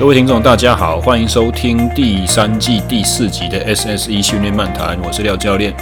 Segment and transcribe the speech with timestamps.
[0.00, 5.74] 各位听众，大家好，欢迎收听第三季第四集的 SSE 训练漫谈，我是廖教练。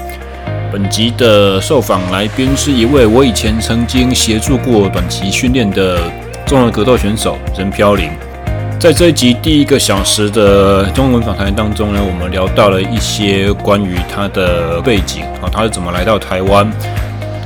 [0.73, 6.01] 本集的受访来宾是一位我以前曾经协助过短期训练的
[6.45, 8.11] 综合格斗选手任飘零。
[8.81, 16.69] 在这一集第一个小时的中文访谈当中呢，我们聊到了一些关于他的背景啊，他是怎么来到台湾，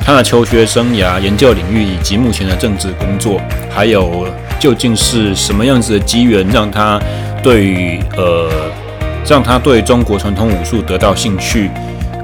[0.05, 4.27] 他的求学生涯、研究领域以及目前的政治工作，还有。
[4.61, 6.97] 究竟是什么样子的机缘让他
[7.42, 8.48] 对于呃，
[9.27, 11.69] 让他对中国传统武术得到兴趣？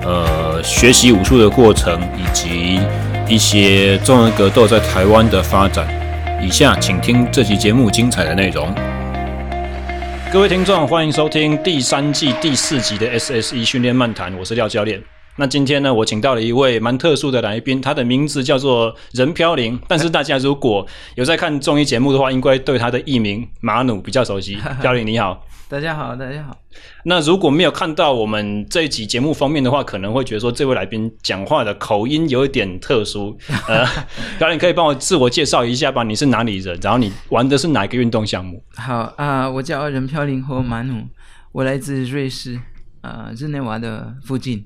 [0.05, 2.79] 呃，学习武术的过程以及
[3.27, 5.85] 一些综合格斗在台湾的发展。
[6.41, 8.73] 以下请听这期节目精彩的内容。
[10.33, 15.18] 各位听众，欢迎收听第三季第四集的 SSE 训练漫谈，我是廖教练。
[15.41, 19.79] 那今天呢，我请到了一位蛮特殊的来宾，他的名字叫做任飘零。
[19.87, 24.59] 但是大家如果有在看综艺节目的话，应该对他的艺名马努比较熟悉。
[24.83, 26.57] 飘零你好，大家好，大家好。
[27.05, 33.39] 那如果没有看到我们这一集节目封面的话，可能会觉得说这位来宾讲话的口音有一点特殊。
[33.69, 33.87] 呃，
[34.39, 36.03] 飘零可以帮我自我介绍一下吧？
[36.03, 36.77] 你是哪里人？
[36.83, 38.61] 然后你玩的是哪一个运动项目？
[38.75, 41.05] 好啊、呃，我叫任飘零和马努，
[41.53, 42.57] 我来自瑞士
[43.03, 44.65] 啊、呃，日内瓦的附近。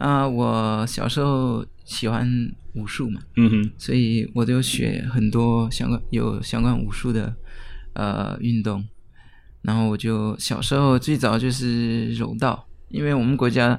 [0.00, 2.26] 啊、呃，我小时候喜欢
[2.72, 7.34] 武术嘛，嗯哼，所以我就学很多相关有相关武术的
[7.92, 8.82] 呃运动，
[9.60, 13.78] 然后我就小时候最早就是柔道，因为我们国家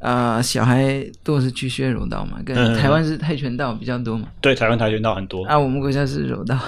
[0.00, 5.44] 啊、呃、小孩都是去学柔道嘛，跟台湾是跆拳道比较多嘛，嗯、对，台湾跆拳道很多。
[5.44, 6.58] 啊，我们国家是柔道，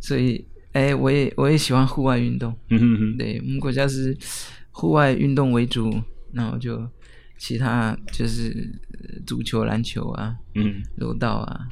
[0.00, 4.18] 所以哎，我也我也喜欢户外运动，嗯哼哼，对，我们国家是
[4.72, 5.94] 户外运动为主，
[6.32, 6.84] 然后就。
[7.44, 8.70] 其他就是
[9.26, 11.66] 足球、篮球啊，嗯，柔道啊。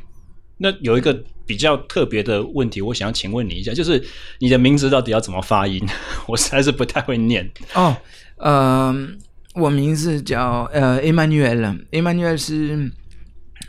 [0.56, 1.14] 那有一个
[1.46, 4.02] 比较特别的问题，我想要请问你一下，就是
[4.40, 5.80] 你的名字到底要怎么发音？
[6.26, 7.48] 我实在是不太会念。
[7.74, 7.96] 哦，
[8.38, 8.92] 呃，
[9.54, 12.90] 我名字叫呃 Emmanuel，Emmanuel 是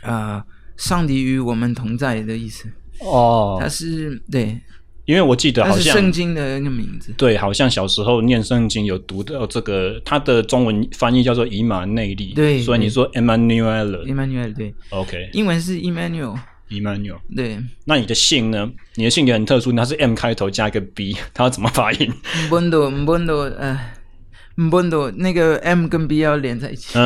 [0.02, 0.42] 呃
[0.76, 2.68] 上帝与我们同在的意思。
[2.98, 4.60] 哦，他是对。
[5.04, 18.70] 因为我记得好像圣经的那个名字，对，好像小时候念圣经有读到这个，它的中文翻译叫做以马内利，对，所以你说 Emmanuel，Emmanuel 对，OK，英文是 Emmanuel，Emmanuel，对，那你的姓呢？
[18.94, 22.12] 你的姓也很特殊，它是 M 开头加一个 B，它要怎么发音
[22.48, 23.80] ？Mbondo，Mbondo，呃
[24.56, 26.96] ，Mbondo，那个 M 跟 B 要连在一起，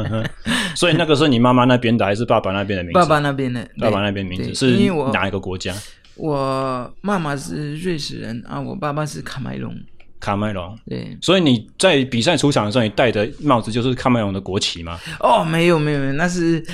[0.74, 2.98] 所以那个是你妈妈那边的还是爸爸那边的名字？
[2.98, 4.78] 爸爸那边的，爸爸那边名字是
[5.12, 5.74] 哪一个国家？
[6.16, 9.74] 我妈妈是瑞士人啊，我爸爸是卡麦隆。
[10.20, 11.14] 卡麦隆，对。
[11.20, 14.98] 所以你在比赛出场的时候，你戴的帽子就是卡麦隆的国旗吗？
[15.20, 16.64] 哦，没有没有没有，那是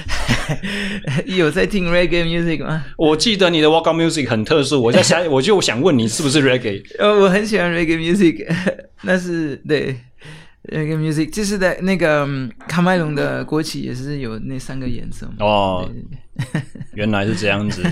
[1.27, 2.85] 有在听 reggae music 吗？
[2.97, 6.81] 我记得你的 walkout music 很特殊，我在想， 我就想问你是不是 reggae？
[7.01, 8.47] 呃，我很喜欢 reggae music，
[9.03, 9.97] 那是对
[10.69, 12.29] reggae music，就是在那个
[12.69, 15.33] 卡麦隆的国旗也是有那三个颜色嘛。
[15.41, 16.63] 哦，对对对
[16.95, 17.83] 原来是这样子。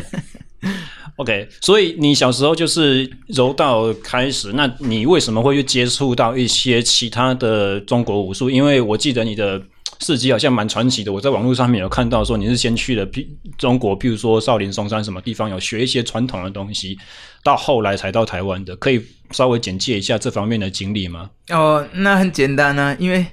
[1.17, 8.49] OK，所以你小时候就是柔道开始，那你为什么会去接触到一些其他的中国武术？
[8.49, 9.61] 因为我记得你的
[10.01, 13.09] 事迹好像蛮传奇的，我在网络上面有看到说你是先去了
[13.57, 16.97] 中国，譬如说少林、嵩山什么地方有学一些传统的东西，
[17.43, 19.03] 到后来才到台湾的，可以
[19.33, 21.31] 稍微简介一下这方面的经历吗？
[21.51, 23.27] 哦，那很简单啊，因为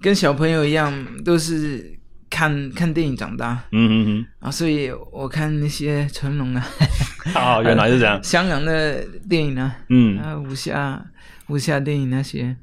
[0.00, 1.98] 跟小朋友一样都是。
[2.32, 6.66] 看看电影长大，嗯嗯嗯，啊，所以我看那些成龙啊，
[7.34, 11.04] 哦， 原来是这样， 香港的电影啊，嗯，啊，武侠
[11.48, 12.56] 武侠电影那些，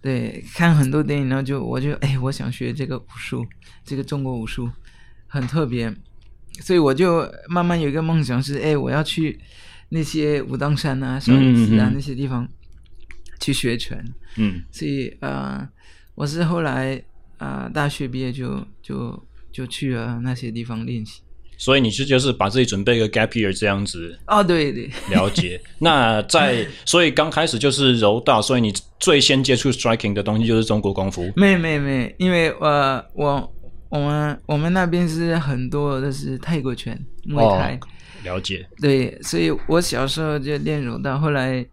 [0.00, 3.46] 对，看很多电影，然后就我就哎，我想学这个武术，
[3.84, 4.70] 这个中国武术
[5.26, 5.94] 很特别，
[6.62, 9.38] 所以我就慢慢有一个梦想是，哎，我要去
[9.90, 12.48] 那些武当山啊、少林寺啊、嗯、那些地方
[13.38, 14.02] 去学拳，
[14.36, 15.28] 嗯，所以啊、
[15.60, 15.68] 呃，
[16.14, 17.02] 我是后来。
[17.42, 21.20] 啊、呃，大学毕业就就就去了那些地方练习，
[21.58, 25.60] 所以你是就是把自己准备一个 gap year 这样子哦，对对，了解。
[25.80, 31.32] 那在所以刚开始就是柔道，所以你最先接触 striking 的东西就是中国功夫。
[31.34, 33.52] 没没没，因为我我
[33.90, 37.88] 我们我们那边是很多的是泰国拳、木泰、哦，
[38.22, 38.64] 了解。
[38.80, 41.66] 对，所以我小时候就练柔道，后来。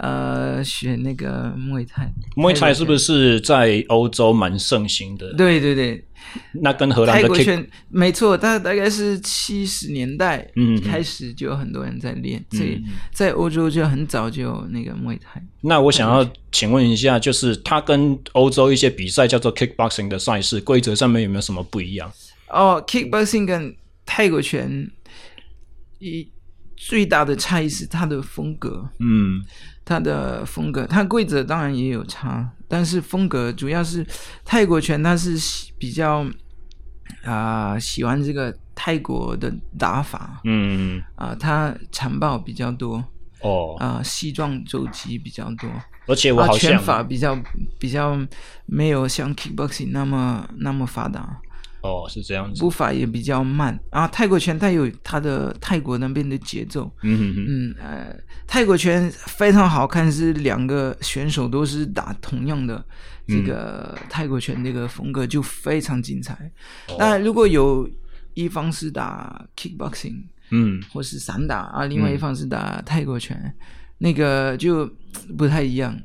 [0.00, 5.30] 呃，学那个木泰，木泰是不是在欧洲蛮盛行的？
[5.34, 6.02] 对对对，
[6.62, 12.82] 那跟荷兰的泰国拳没错，它大概是七十年代嗯开始就有很多人在练，嗯、所以
[13.12, 15.42] 在欧洲就很早就有那个木泰。
[15.60, 22.10] 那我想要请问一下，就是它跟欧洲一些比赛叫做 kickboxing 的赛事规则上面有没有什么不一样？
[22.48, 23.76] 哦，kickboxing 跟
[24.06, 24.90] 泰国拳
[25.98, 26.26] 一。
[26.82, 29.44] 最大的差异是它的风格，嗯，
[29.84, 34.04] 它的风格，它规则当然也有差，但是风格主要是
[34.46, 35.36] 泰国拳，它是
[35.78, 36.24] 比较
[37.22, 41.02] 啊、呃、喜欢这个泰国的打法，嗯。
[41.16, 43.04] 啊，它残暴比较多，
[43.42, 45.70] 哦，啊，膝撞肘击比较多，
[46.06, 47.38] 而且我好像拳法比较
[47.78, 48.18] 比较
[48.64, 51.38] 没有像 kickboxing 那么那么发达。
[51.82, 54.06] 哦，是这样子，步伐也比较慢啊。
[54.08, 58.14] 泰国拳它有它的泰国那边的节奏，嗯嗯呃，
[58.46, 62.84] 泰国拳非常好看，是两个选手都是打同样的
[63.26, 66.36] 这个泰国拳，那个风格就非常精彩。
[66.98, 67.88] 那、嗯、如果有
[68.34, 73.54] 一方是打 kickboxing，嗯，或是散打啊，另外一方是打泰国拳，嗯、
[73.98, 74.88] 那个就
[75.38, 75.98] 不太一样。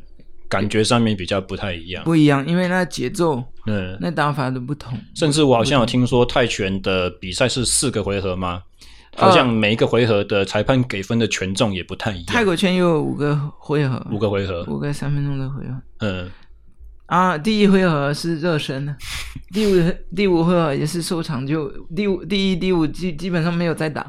[0.47, 4.97] 感觉上面比较不太一样，不一样，因为那节奏，嗯，那打法都不同。
[5.15, 8.61] 甚至我好像有听说泰拳的比赛是四个回合吗？
[9.17, 12.25] 好像每一个回合的裁判给分的权重也不太一样。
[12.27, 15.81] 泰国拳有五个回合，五个回合，五个三分钟的回合。
[15.99, 16.29] 嗯，
[17.05, 18.93] 啊，第一回合是热身的，
[19.53, 24.05] 第五第五回合也是收场，就第五第一第五基基本上没有再打。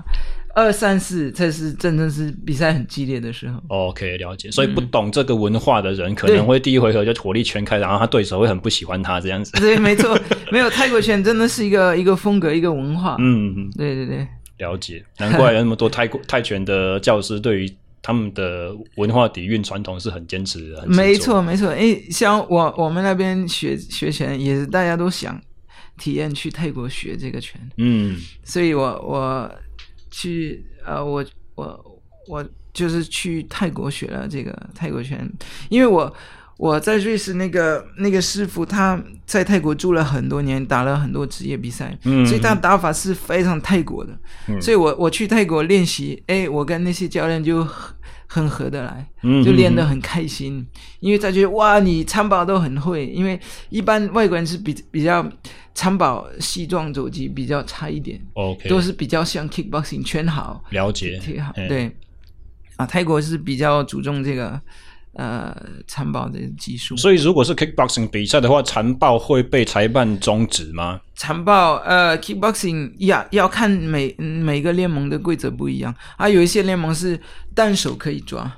[0.57, 3.63] 二三四才是真正是比赛很激烈的时候。
[3.69, 4.51] OK，了解。
[4.51, 9.53] 所以不懂这个文化的人，可能会第一回合就火力全开，然后他对手会很不喜欢他这样子。
[9.61, 10.19] 对，没错，
[10.51, 13.17] 没有泰国拳真的是一个 一个风格，一个文化。
[13.19, 14.27] 嗯，对对对，
[14.57, 15.05] 了解。
[15.19, 17.71] 难怪有那么多泰国泰拳的教师对于
[18.01, 20.87] 他们的文化底蕴传统是很坚持的。
[20.87, 25.39] 没错没错，诶，像我我们那边学学拳也是大家都想
[25.99, 27.61] 体验去泰国学这个拳。
[27.77, 29.55] 嗯，所以我我。
[30.17, 31.23] 去呃，我
[31.57, 35.31] 我我就是去泰国学了这个泰国拳，
[35.69, 36.11] 因为我
[36.57, 44.19] 我在瑞士那个那个师傅他在泰国住了很多年，打了很多职业比赛，嗯，所以他打法是非常泰国的，
[44.49, 47.63] 嗯，所以我我去泰国练习，哎，我跟那些教练就
[48.27, 49.09] 很很合得来，
[49.45, 50.67] 就练得很开心，嗯，
[51.01, 53.39] 因为他觉得哇，你参宝都很会，因为
[53.71, 55.27] 一般外国人是比比较。
[55.79, 61.95] 参宝西装肘击比较差一点，OK，都是比较像 kickboxing 圈好，了解，好，对，
[62.77, 64.59] 啊，泰国是比较注重这个
[65.17, 65.55] 呃
[65.87, 71.01] 残暴的技术，所以如果是 kickboxing 比赛的话，残暴会被裁判终止吗？
[71.15, 77.19] 残暴呃 kickboxing 要要看每每个联盟的规则不一样，啊，有一些联盟是
[77.55, 78.51] 单手可以抓，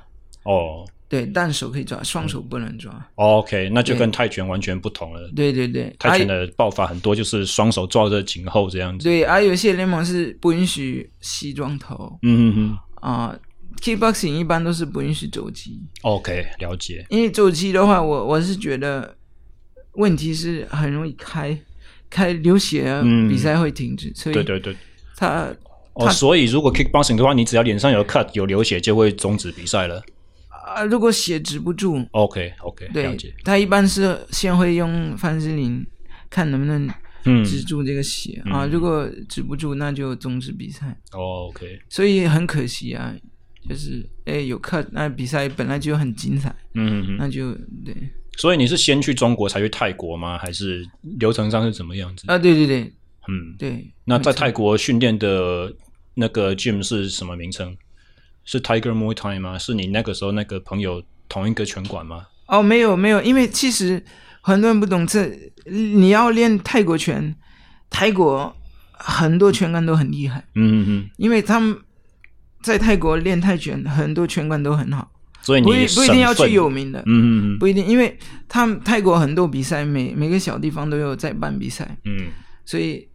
[0.43, 0.85] 哦。
[1.09, 2.93] 对，单手可以抓，双手不能抓。
[3.15, 5.27] OK，那就跟泰拳完全不同了。
[5.35, 9.05] 对对对，泰拳的爆发很多就是双手抓着颈后这样子。
[9.05, 12.15] 对，而有些联盟是不允许西装头。
[12.21, 12.77] 嗯哼哼。
[13.01, 13.39] 啊、呃、
[13.81, 15.79] ，Kickboxing 一般都是不允许肘击。
[16.01, 17.05] OK，了解。
[17.09, 19.15] 因为肘击的话，我我是觉得
[19.93, 21.57] 问题是很容易开
[22.09, 24.09] 开流血啊，比赛会停止。
[24.09, 24.75] 嗯、所以对对对，
[25.15, 25.53] 他
[25.93, 30.03] 哦，所以如果 Kickboxing 的话，你只要脸上有 cut 有流血，就会终止比赛了。
[30.47, 33.33] 啊，如果血止不住，OK OK，对了解。
[33.43, 35.83] 他一般是先会用凡士林，
[36.29, 36.87] 看能不能
[37.43, 38.65] 止住这个血、嗯、啊。
[38.67, 40.95] 如果止不住，那就终止比赛。
[41.11, 43.13] 哦、OK，所以很可惜啊，
[43.69, 46.53] 就是哎有 cut，那比赛本来就很精彩。
[46.73, 47.53] 嗯哼，那就
[47.85, 47.95] 对。
[48.37, 50.37] 所以你是先去中国才去泰国吗？
[50.37, 50.83] 还是
[51.19, 52.23] 流程上是怎么样子？
[52.27, 52.81] 啊，对对对，
[53.27, 53.93] 嗯，对。
[54.05, 55.73] 那在泰国训练的
[56.13, 57.77] 那个 gym 是什么名称？
[58.45, 59.57] 是 Tiger Muay Thai 吗？
[59.57, 62.25] 是你那个时候那个朋友同一个拳馆吗？
[62.47, 64.03] 哦，没有没有，因为其实
[64.41, 65.29] 很多人不懂这，
[65.65, 67.35] 你要练泰国拳，
[67.89, 68.55] 泰国
[68.91, 70.39] 很多拳馆都很厉害。
[70.55, 71.77] 嗯嗯嗯，因为他们
[72.61, 75.11] 在泰国练泰拳，很多拳馆都很好。
[75.41, 76.99] 所以你不不一定要去有名的。
[76.99, 81.97] 嗯嗯嗯，不一定，因为他们泰国很多比赛，每每个小地方都有在办比赛。
[82.03, 82.27] 嗯，
[82.65, 83.07] 所以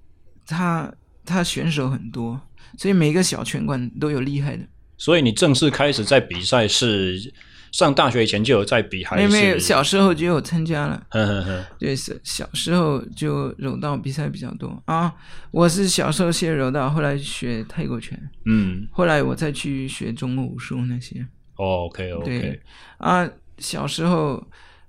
[0.47, 0.91] 他
[1.25, 2.41] 他选手很多，
[2.79, 4.65] 所以每个小拳馆都有厉害的。
[4.97, 7.33] 所以你正式开始在比赛是
[7.75, 9.29] 上大学以前就有在比，还是？
[9.29, 11.03] 没有，小时候就有参加了。
[11.11, 11.67] 呵呵呵。
[11.77, 15.13] 对，是小时候就柔道比赛比较多啊。
[15.51, 18.17] 我是小时候学柔道，后来学泰国拳。
[18.47, 18.87] 嗯。
[18.93, 21.27] 后来我再去学中国武术那些。
[21.57, 22.25] 哦，OK OK。
[22.25, 22.61] 对
[22.99, 23.29] 啊，
[23.59, 24.41] 小时候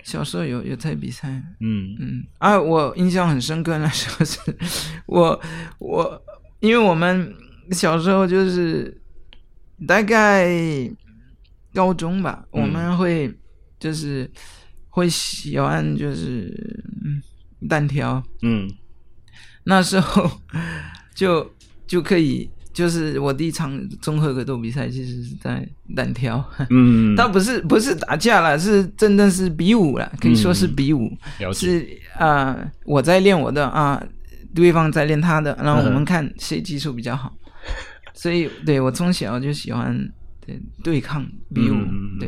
[0.04, 1.28] 小时候有有在比赛。
[1.62, 4.40] 嗯嗯啊，我印象很深刻，那时候是
[5.08, 5.42] 我
[5.80, 6.24] 我
[6.60, 7.34] 因为我们
[7.72, 8.96] 小时候就是。
[9.86, 10.48] 大概
[11.76, 13.32] 高中吧，嗯、我们会
[13.78, 14.30] 就是
[14.90, 16.50] 会喜欢就是
[17.70, 18.68] 单挑，嗯，
[19.66, 20.32] 那时候
[21.14, 21.54] 就
[21.86, 31.86] 就可以，就是我第一场综合格斗比赛其实是在单挑，嗯， 倒不是不是打架了，是真的是比武了，可以说是比武，嗯、是
[32.18, 34.02] 啊、呃，我在练我的啊，
[34.54, 37.36] 对方在练他的，然后我们看谁技术比较好。
[38.14, 39.94] 所以对我从小就喜欢
[40.46, 42.28] 对对抗比武，嗯、对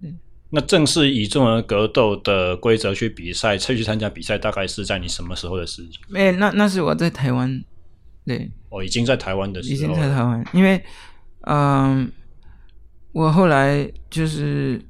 [0.00, 0.14] 对。
[0.48, 6.00] 那正式以综合格斗的规则去比赛，去参加比赛，大概是在你什么时候的事情？
[6.14, 7.62] 哎，那那是我在台湾，
[8.24, 10.76] 对，我、哦、已经在台湾的时候，已经在台湾，因为
[11.42, 12.08] 嗯、呃，
[13.12, 14.80] 我后来就是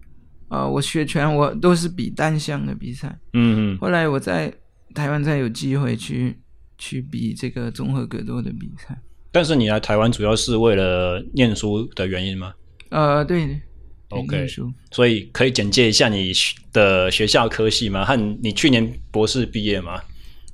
[0.48, 4.52] 啊、呃，我学拳，我都是比单项的比赛，嗯嗯，后来我在
[4.94, 6.38] 台湾才有机会去
[6.76, 8.96] 去比这个综合格斗的比赛。
[9.36, 12.54] 但是你来台湾主要是为了念书的原因吗？
[12.88, 13.60] 呃，对。
[14.08, 14.46] OK，
[14.90, 16.32] 所以可以简介一下你
[16.72, 18.02] 的学校科系吗？
[18.02, 20.00] 和你去年博士毕业吗？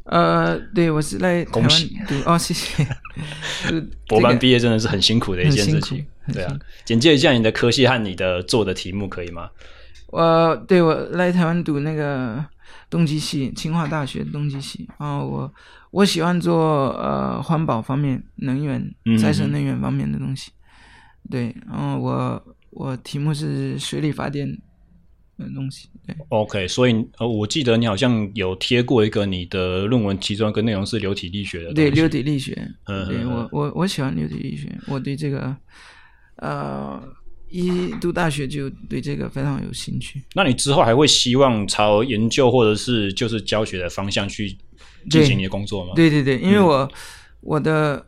[0.07, 1.71] 呃，对，我是来台湾
[2.09, 2.15] 读。
[2.29, 2.85] 哦，谢谢。
[4.09, 6.05] 博班毕业真的是很辛苦的一件事情。
[6.33, 9.49] 对啊，简介一下你的科系和你的做的题目可以吗？
[10.09, 12.45] 我对我来台湾读那个
[12.91, 15.55] 动机系，清华大学动机系啊，我
[15.93, 20.51] 我喜欢做呃环保方面、能源、再生能源方面的东西。
[20.51, 22.57] 嗯、对，然后我。
[22.75, 24.51] 我题目是水力发电
[25.37, 26.17] 的东西，对。
[26.31, 31.75] OK，所以呃，我记得你好像有贴过一个你的论文，其中一个内容是流体力学的。
[31.75, 32.57] 对，流体力学。
[32.87, 35.55] 嗯，对我我我喜欢流体力学，我对这个
[36.37, 36.99] 呃，
[37.51, 40.23] 一读大学就对这个非常有兴趣。
[40.35, 44.57] 那你之后还会希望朝研究或者是就是教学的方向去
[45.11, 45.93] 进行你的工作吗？
[45.95, 46.91] 对对对，因为我、嗯、
[47.41, 48.07] 我的。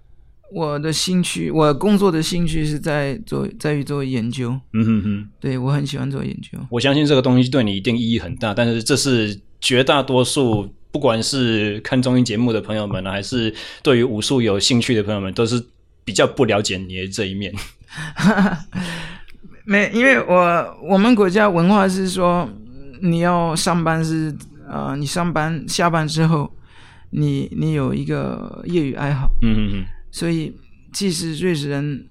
[0.52, 4.50] 我的兴趣，我工作的兴趣是在做，在于做研究。
[4.72, 6.50] 嗯哼哼，对，我很喜欢做研究。
[6.70, 15.60] 我相信这个东西对你一定意义很大，但是这是绝大多数不管是看综艺节目的朋友们呢，还是对于武术有兴趣的朋友们，都是
[16.04, 17.52] 比较不了解你的这一面。
[19.66, 22.48] 没，因为我我们国家文化是说，
[23.00, 24.30] 你要上班是
[24.68, 26.53] 啊、呃，你上班下班之后，
[27.14, 29.30] 你你有一个业余爱好。
[29.42, 29.85] 嗯嗯嗯。
[30.11, 30.52] 所以，
[30.92, 32.09] 其实瑞士人，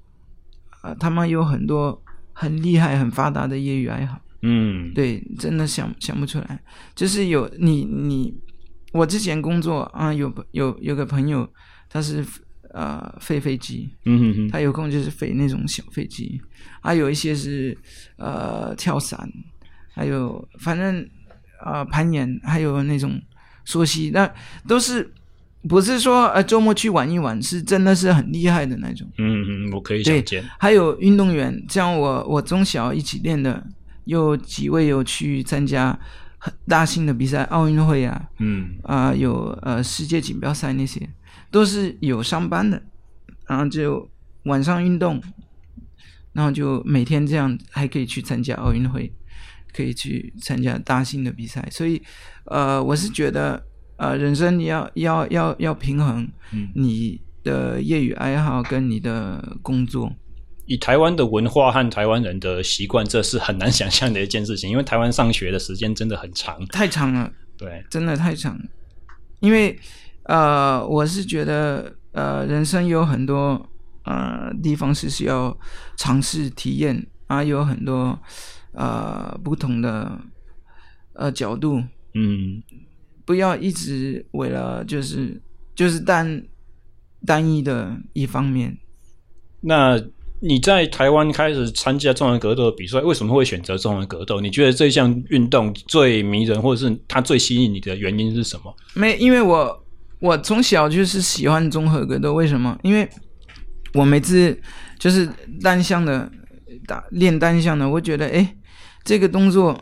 [0.81, 2.01] 啊、呃，他们有很多
[2.33, 4.19] 很厉害、很发达的业余爱好。
[4.41, 6.59] 嗯，对，真的想想不出来。
[6.93, 8.33] 就是有你你，
[8.91, 11.49] 我之前工作啊，有有有个朋友，
[11.89, 12.25] 他是
[12.73, 16.41] 呃飞飞机，嗯哼哼，他有空就是飞那种小飞机，
[16.81, 17.77] 还有一些是
[18.17, 19.31] 呃跳伞，
[19.95, 21.01] 还有反正
[21.63, 23.17] 啊、呃、攀岩，还有那种
[23.65, 24.31] 溯溪，那
[24.67, 25.13] 都是。
[25.65, 29.07] 不是说呃周末去玩一玩，是真的是很厉害的那种。
[29.17, 30.43] 嗯嗯，我可以想见。
[30.59, 33.65] 还有运动员，像我我中小一起练的，
[34.03, 35.97] 有几位有去参加
[36.37, 40.99] 很大型的比赛，奥运会啊，嗯啊、呃、有呃世界锦标赛那些，
[41.49, 42.83] 都是有上班的，
[43.47, 44.11] 然后就
[44.43, 45.23] 晚上运动，
[46.33, 49.09] 然后就每天这样还可以去参加奥运会，
[49.73, 52.01] 可以去参加大型的比赛，所以
[52.45, 53.61] 呃我是觉得。
[53.95, 56.27] 呃，人生你要要要要平衡，
[56.73, 60.07] 你的业余爱好跟你的工作。
[60.07, 60.15] 嗯、
[60.65, 64.67] 以台湾的文化和台湾人的习惯，这是很难想象的一件事情。
[64.69, 67.31] 因为台湾上学的时间真的很长，太长了。
[67.55, 68.65] 对，真的太长了。
[69.39, 69.79] 因为
[70.23, 73.69] 呃，我是觉得呃，人生有很多
[74.05, 75.55] 呃地方是需要
[75.97, 78.19] 尝试体验啊，有很多
[78.73, 80.19] 呃不同的
[81.13, 81.81] 呃角度。
[82.13, 82.61] 嗯。
[83.25, 85.41] 不要一直为了就是
[85.73, 86.43] 就是单
[87.25, 88.77] 单一的一方面。
[89.61, 89.97] 那
[90.41, 94.41] 你在台湾开始参加中文格斗的比赛，为什么会选择中文格斗？
[94.41, 98.75] 你觉得这项运动最迷人，或者是它最吸引你的原因是什么？
[98.93, 99.85] 没，因为我
[100.19, 102.33] 我从小就是喜欢综合格斗。
[102.33, 102.77] 为什么？
[102.83, 103.07] 因为
[103.93, 104.59] 我每次
[104.99, 105.25] 就是
[105.61, 106.29] 单项的
[106.85, 108.53] 打练单项的，我觉得哎，
[109.03, 109.77] 这个动作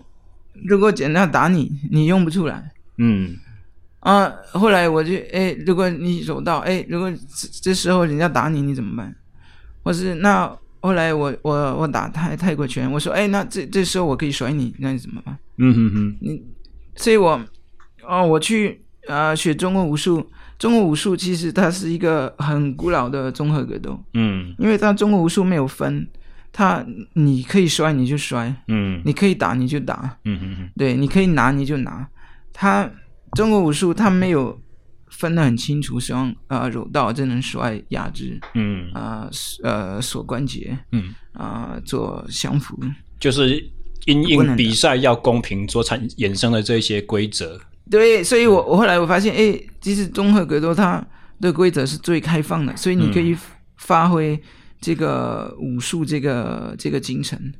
[0.66, 2.72] 如果简单打你，你用不出来。
[2.98, 3.36] 嗯，
[4.02, 9.16] 啊，后来我就哎，如果你走到哎，如果这这时候人家打你，你怎么办？
[9.84, 15.38] 或是那后来我我我打泰泰国拳，我说哎，那这这时候我可以甩你，那你怎么办？
[15.58, 16.44] 嗯哼哼，你，
[16.96, 17.40] 所以我
[18.08, 20.28] 哦，我去啊、呃、学中国武术，
[20.60, 26.08] 中国武术其实它是一个很古老的综合格斗，嗯，因为它中国武术没有分，
[26.52, 32.08] 它你可以摔你就摔，嗯，你可以打你就打，嗯哼哼，对，你可以拿你就拿。
[32.54, 32.90] 他
[33.34, 34.62] 中国武术，他没有
[35.08, 38.92] 分得很清楚，像啊、呃、柔道只能摔压制，嗯。
[38.94, 39.30] 啊
[39.64, 41.14] 呃锁关节，嗯。
[41.34, 42.78] 啊、呃、做降服，
[43.18, 43.56] 就是
[44.06, 47.58] 因应比赛要公平所产衍生的这些规则。
[47.90, 51.02] 对，所以我我后来我发现，哎，其实综合格斗它
[51.40, 53.34] 的规则是最开放的，所以你可以
[53.78, 54.38] 发挥
[54.82, 57.54] 这个武术这个这个精神，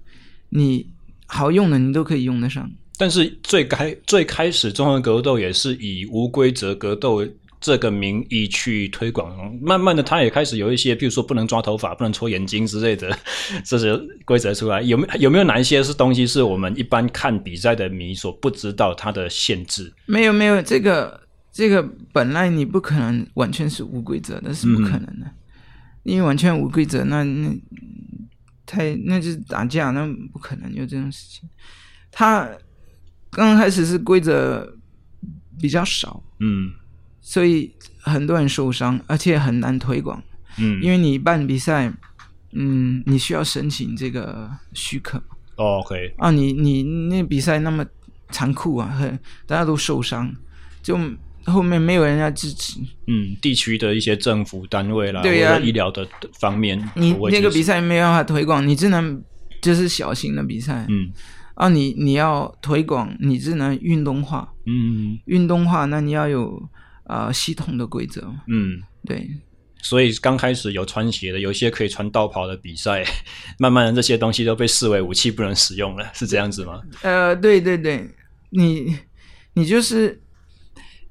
[0.50, 0.86] 你
[1.28, 2.70] 好用的你都可以用得上。
[2.98, 7.26] 但是最开最开始综合格斗也是以无规则格斗
[7.60, 13.16] 这个名义去推广，慢慢的，他也开始有一些，比如说不能抓头发、不能戳眼睛之类的
[13.64, 14.82] 这些规则出来。
[14.82, 19.94] 有没有有没有哪一些是东西是我们一般看比赛的迷所不知道它的限制？
[20.08, 25.28] 没有没有，这个这个本来你不可能完全是无规则的，是不可能的。
[26.04, 27.56] 因为完全无规则，那那
[28.66, 31.50] 太那就是打架，那不可能有这种事情。
[32.12, 32.50] 他
[33.30, 34.78] 刚开始是规则
[35.60, 36.72] 比较少，嗯。
[37.24, 40.22] 所以很多人受伤，而且很难推广。
[40.58, 41.94] 嗯，因为你办比赛，
[42.54, 45.20] 嗯，你需要申请这个许可。
[45.56, 46.16] 哦，OK。
[46.18, 47.86] 啊，你你那比赛那么
[48.32, 50.34] 残酷啊，很大家都受伤，
[50.82, 50.98] 就
[51.46, 52.80] 后面没有人要支持。
[53.08, 56.08] 嗯，地区的一些政府单位啦，对呀、啊，医疗的
[56.40, 59.24] 方面，你那个比赛没有办法推广，你只能
[59.62, 60.86] 就是小型的比赛。
[60.90, 61.12] 嗯，
[61.56, 64.54] 啊，你你要推广，你只能运动化。
[64.66, 66.70] 嗯，运动化，那你要有。
[67.06, 69.30] 啊、呃，系统的规则，嗯，对，
[69.82, 73.04] 所以刚开始有穿鞋的，有一些可以穿道袍的比赛，
[73.60, 76.80] 慢慢的这些东西都被视为武器不能使用了，是这样子吗？
[77.02, 78.10] 呃，对对对，
[78.52, 78.98] 你
[79.56, 80.22] 你就是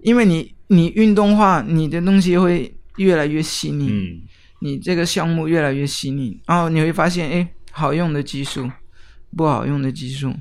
[0.03, 4.21] 因为你你运动化，你的东西会越来越细腻，嗯，
[4.61, 8.71] 你这个项目越来越细腻，然后你会发现，哎，好用的技术，
[9.37, 10.35] 不好用的技术，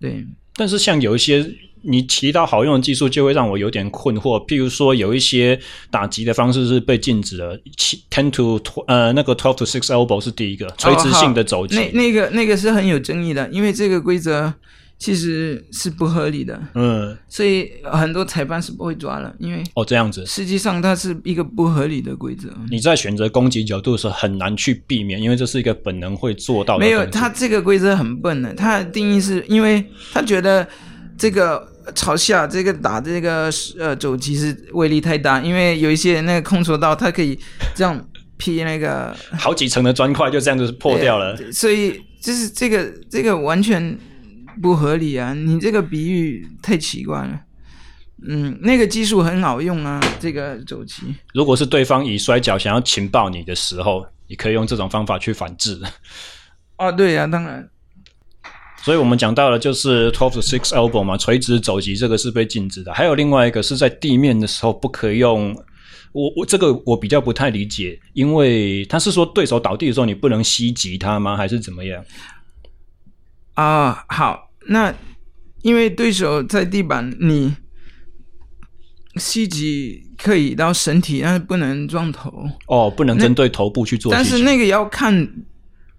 [0.00, 1.54] 对，但是像有一些。
[1.84, 4.38] 你提到好用的技术，就会让我有点困惑。
[4.46, 5.58] 譬如说，有一些
[5.90, 8.56] 打击的方式是被禁止的，七 ten to
[8.86, 11.74] 呃那个 twelve to six elbow 是第一个垂直性的肘击。
[11.74, 14.54] 那那个那个是很有争议的，因为这个规则
[15.02, 16.62] 其实是不合理的。
[16.74, 22.48] 嗯，所以很多裁判是不会抓了，因为哦这样子，实际上它是一个不合理的规则。
[22.70, 26.84] 你在选择攻击角度的时候很难去避免，因为这是一个本能会做到的。
[26.84, 30.66] 没有，他这个规则很笨的，他的定义是因为他觉得
[31.18, 31.68] 这个。
[31.96, 37.36] 朝下这个打这个呃肘击是威力太大，因为有一些那个空手道，它可以
[37.74, 38.00] 这样
[38.36, 41.36] 劈那个好几层的砖块，就这样子破掉了。
[41.50, 43.98] 所以就是这个这个完全
[44.60, 45.32] 不合理啊！
[45.32, 47.40] 你这个比喻太奇怪了。
[48.26, 51.02] 嗯，那个技术很好用啊，这个肘击。
[51.34, 55.80] 如果是对方以摔跤想要擒抱你的时候，你可以用这种方法去反制。
[56.78, 57.68] 哦，对呀、啊，当然。
[58.84, 62.92] 所以我们讲到了就是 twelve to six elbow 嘛，垂直肘击这个是被禁止的。
[62.92, 65.56] 还有另外一个是在地面的时候不可以用。
[66.12, 71.36] 我我这个我比较不太理解，因为他是说对手倒地的时候你不能袭击他吗？
[71.36, 72.04] 还是怎么样？
[73.54, 74.94] 啊、呃，好，那
[75.62, 77.54] 因为对手在地板，你
[79.16, 82.48] 膝击可以到身体，但是不能撞头。
[82.66, 84.10] 哦，不能针对头部去做。
[84.10, 85.28] 但是那个要看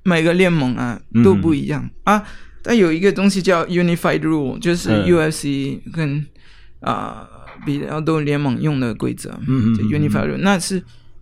[0.03, 2.27] 每个联盟啊都不一样、嗯、啊。
[2.63, 6.25] 但有一个东西叫 Unified Rule，就是 UFC 跟
[6.79, 9.29] 啊、嗯呃、比较多联盟用的规则。
[9.47, 10.81] 嗯嗯 Unified Rule，那是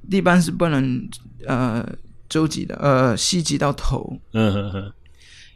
[0.09, 1.09] 一般是不能
[1.47, 1.83] 呃
[2.29, 4.19] 周击的，呃膝击到头。
[4.33, 4.93] 嗯哼哼，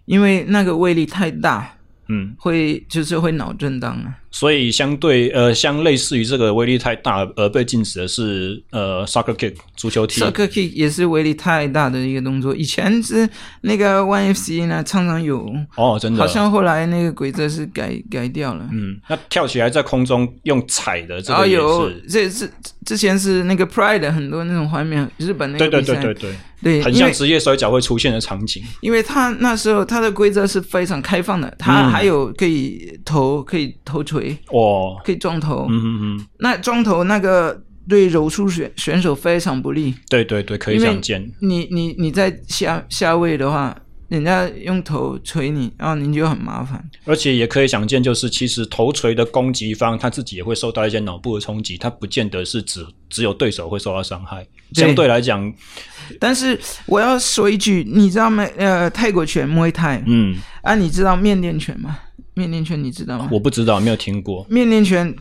[0.06, 1.76] 因为那个威力太大，
[2.08, 4.16] 嗯，会就是会脑震荡啊。
[4.36, 10.20] 所以相对呃，相类似于这个威力太大而被禁止的是呃，soccer kick 足球踢。
[10.20, 12.54] soccer kick 也是威力太大的一个动作。
[12.54, 13.28] 以前是
[13.62, 16.20] 那个 ONE FC 呢，常常有哦，真的。
[16.20, 18.68] 好像后来那个规则是改改掉了。
[18.74, 21.62] 嗯，那跳起来在空中用踩的这个也是。
[21.62, 22.52] 哦、有这是
[22.86, 25.70] 之前是那个 Pride 很多那种画面，日本那个。
[25.70, 26.36] 对对对对对。
[26.64, 28.64] 对，很像职业摔角会出现的场景。
[28.82, 34.25] 因为他那时候他的规则是非常开放的，他还有可以投、嗯、可以投锤。
[34.48, 39.94] 哦，可以撞头，嗯嗯嗯，那撞头那个对柔术选选手非常不利。
[40.10, 41.32] 对对对，可以想见。
[41.40, 43.76] 你你你在下下位的话，
[44.08, 46.84] 人家用头锤你，然后你就很麻烦。
[47.06, 54.46] 而且也可以想见，就是其实头锤的攻击方他自己也会受到一些脑部的冲击，他不见得是只只有对手会受到伤害。
[54.74, 55.54] 相对来讲，
[56.20, 58.44] 但是我要说一句，你知道没？
[58.58, 62.00] 呃，泰国拳、木泰，嗯，啊，你知道缅甸拳吗？
[62.36, 63.30] 缅甸拳你知道吗？
[63.32, 64.46] 我不知道，没有听过。
[64.50, 65.14] 缅甸拳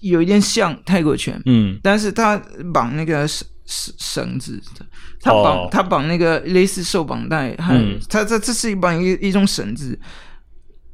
[0.00, 2.36] 有一点像泰国拳，嗯，但是他
[2.72, 4.84] 绑那个绳绳绳子的，
[5.20, 9.98] 他绑他绑那个类似手绑带，嗯，他这这是一绑一一种绳子，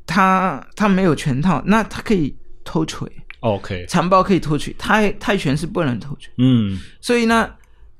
[0.06, 7.50] 他他没有拳套，那他可以偷锤，OK，残暴可以偷锤，泰泰拳是不能偷锤，嗯，所以呢。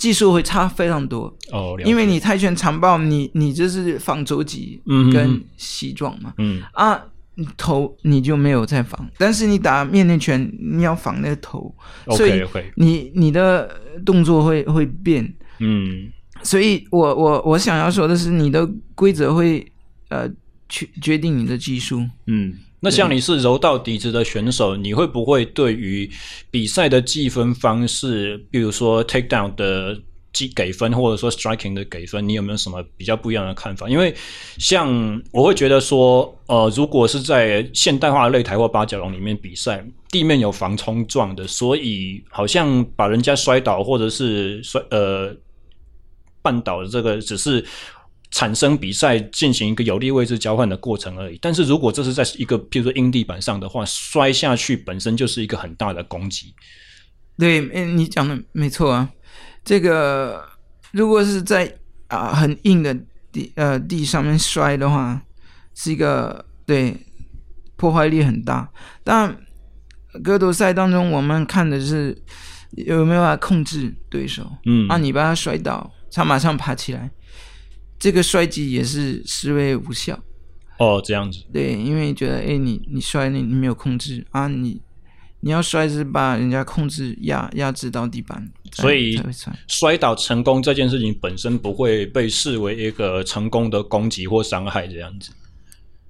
[0.01, 4.81] 技术会差非常多哦，因为你泰拳残暴，你你这是防肘击
[5.13, 6.63] 跟膝撞嘛，嗯。
[6.73, 6.99] 啊，
[7.57, 11.75] 头你就没有在防，但是你打缅甸拳，你要防那个头，
[12.17, 12.43] 所以
[12.77, 13.69] 你你的
[14.05, 15.25] 动作会会变，
[15.59, 16.11] 嗯，
[16.43, 19.67] 所以我我我想要说的是，你的规则会
[20.09, 20.29] 呃
[20.69, 26.11] 决决定你的技术，嗯，那像你是柔道底子的选手，你会不会对于
[26.51, 30.01] 比赛的计分方式，比如说 take down 的
[30.33, 33.89] 计给分，或者说 striking 的给分，你有没有什么比较不一样的看法？
[33.89, 34.15] 因为
[34.59, 45.35] 像我会觉得说，呃，如果是在现代化擂台或八角笼里面比赛，地面有防冲撞的，所以好像把人家摔倒或者是摔呃
[46.43, 47.65] 绊倒的这个只是。
[48.33, 51.37] 产生比赛进行一个有利位置交换的过程而已。
[51.43, 56.55] 但是如果这是在一个譬如说硬地板上的话，摔下去本身就是一个很大的攻击。
[57.37, 59.11] 对，嗯你讲的没错啊。
[59.65, 60.45] 这个
[60.93, 61.77] 如果是在
[62.09, 62.95] 啊很硬的
[63.33, 65.23] 地呃地上面摔的话，
[65.75, 66.97] 是一个对
[67.77, 68.71] 破坏力很大。
[69.05, 69.37] 但
[70.25, 72.21] 格斗赛当中，我们看的是
[72.73, 74.51] 有没有办法控制对手。
[74.65, 77.11] 嗯，啊，你把他摔倒，他马上爬起来。
[77.99, 80.19] 这个摔击也是视为无效
[80.79, 81.45] 哦，这样子。
[81.53, 84.81] 对，因为觉得哎，你你摔你你没有控制啊，你
[85.41, 89.21] 你要摔是把人家控制压压制到地板，所以
[89.67, 95.31] 摔倒成功这件事情本身不会被视为一个成功的攻击或伤害这样子。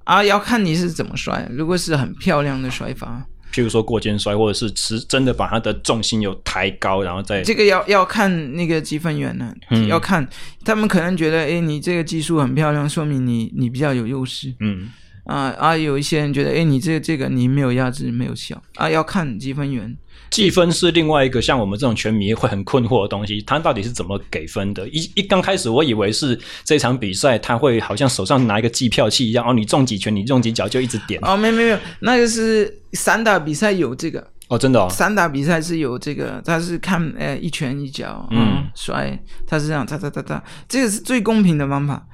[0.04, 3.26] 啊，要看你是怎么摔，如果是很漂亮的摔法。
[3.52, 10.26] 譬如说过肩摔，或者是持真的把他的重心有抬高，然后再这个要要看那个积分员呢，嗯、要看
[10.64, 14.88] 他们可能觉得，哎，你这个技术很漂亮，说明你你比较有优势，嗯
[15.24, 19.96] 啊啊，有一些人觉得，哎，你这个这个你没有压制，没有效啊，要看积分员。
[20.30, 24.88] 计分是另外一个像我们这种拳迷会很困惑的东西，他到底是怎么给分的？
[24.88, 31.20] 一一刚开始我以为是这场比赛他会好像手上拿一个计票器一样，哦，你中几拳，你中几脚就一直点。
[31.24, 42.06] 哦，没有没有，那个是散打比赛有这个哦，真的哦，散打比赛是有这个，他是看呃一拳一脚，嗯，摔，他是这样，哒哒哒哒，这个是最公平的方法。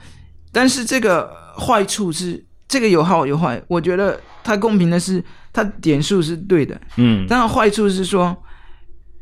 [0.53, 5.23] 但是这个坏处是，这个有好有坏，我觉得它公平的是。
[5.53, 8.37] 它点数是对的，嗯，但坏处是说，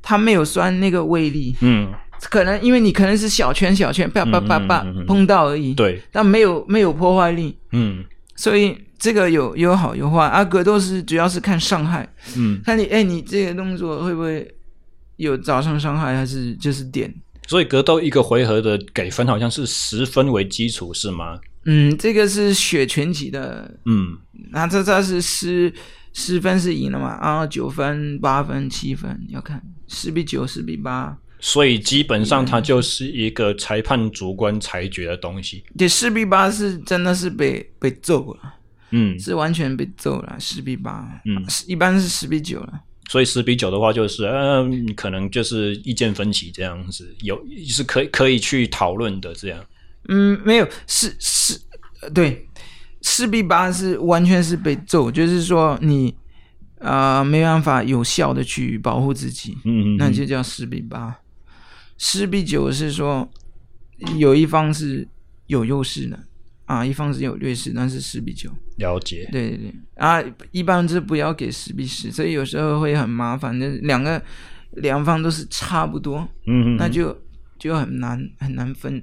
[0.02, 1.92] 它没有酸那个威力，嗯，
[2.28, 8.04] 可能因为你可能是小圈小圈啪啪啪啪碰到而已，对，但没有没有破坏力，嗯，
[8.34, 10.26] 所以这个有有好有坏。
[10.26, 10.44] 啊。
[10.44, 12.04] 格斗是主要是看伤害，
[12.36, 14.52] 嗯，看你哎，你这个动作会不会
[15.18, 17.14] 有造成伤害，还是就是点？
[17.46, 21.38] 所以格斗一个回合的给分好像是十分为基础，是吗？
[21.66, 24.18] 嗯，这个是血全集的，嗯，
[24.50, 25.72] 那这这是十。
[26.16, 27.08] 十分是赢了嘛？
[27.08, 31.18] 啊，九分、八分、七分，要看十比九、十比八。
[31.40, 35.64] 所以基本上它就是一个裁判主观裁决的东西。
[35.76, 38.54] 对，十比八是真的是被被揍了，
[38.92, 42.80] 嗯，是完全被揍了，十比八，嗯，一般是十比九了。
[43.10, 49.58] 所以十比九的话，就是嗯、呃，可能就是意见分歧这样子，有是可以可以去讨论的这样。
[50.08, 51.60] 嗯，没有，是是，
[52.12, 52.48] 对。
[53.06, 56.08] 四比八是完全是被揍，就是说你
[56.78, 61.14] 啊、呃、没办法有效的去保护自己，嗯，嗯，那就叫四比八。
[61.98, 63.28] 四比九是说
[64.16, 65.06] 有一方是
[65.48, 66.18] 有优势的
[66.64, 68.50] 啊，一方是有劣势，那是四比九。
[68.78, 69.28] 了解。
[69.30, 74.20] 对对对啊，一般是不要给四比十，所以有时候会很麻烦那，两个
[74.72, 77.14] 两方都是差不多，嗯，嗯，那就
[77.64, 79.02] 就很难很难分，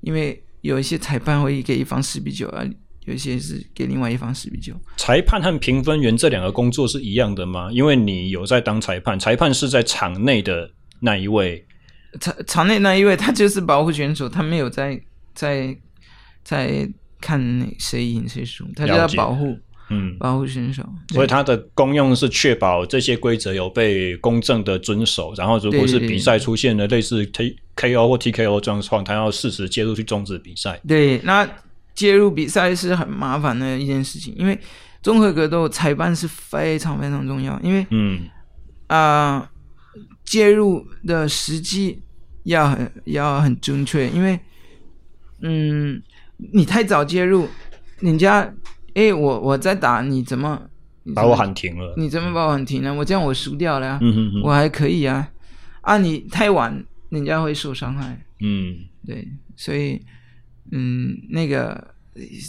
[0.00, 2.64] 因为有一些裁判会给一方四比九啊。
[3.06, 4.74] 有一些是给另外一方四比九。
[4.98, 7.70] 裁判和评分员这两个工作是一样的吗？
[7.72, 11.64] 因为你有在当裁判，裁判是在场内的那一位，
[12.20, 15.00] 场场内那一位，他就是保护选手，他没有在
[15.34, 15.74] 在
[16.44, 16.86] 在
[17.18, 17.40] 看
[17.78, 19.56] 谁赢谁输，他就要保护，
[19.90, 20.82] 嗯，保护选手。
[21.12, 30.80] 所以它的功用是确保这些规则有被公正的遵守，然后如果是比赛出现了类似 T K O 或 T K O 状况，他要适时介入去终止比赛。
[30.86, 31.48] 对，那。
[31.94, 34.56] 介入比赛是很麻烦的一件事情，因为
[35.02, 38.20] 综合格斗裁判是非常非常重要，因为嗯
[38.86, 39.50] 啊、呃、
[40.24, 42.00] 介入的时机
[42.44, 44.38] 要很要很准确，因为
[45.42, 46.00] 嗯
[46.52, 47.48] 你太早介入，
[47.98, 48.48] 人家
[48.98, 50.60] 哎我我在打你怎么
[51.14, 51.94] 把我喊停了？
[51.96, 52.92] 你怎么把我喊停了？
[52.92, 55.30] 我这样我输掉了呀，嗯哼哼，我还可以啊
[55.82, 60.00] 啊你太晚，人家会受伤害，嗯对，所以。
[60.70, 61.94] 嗯，那个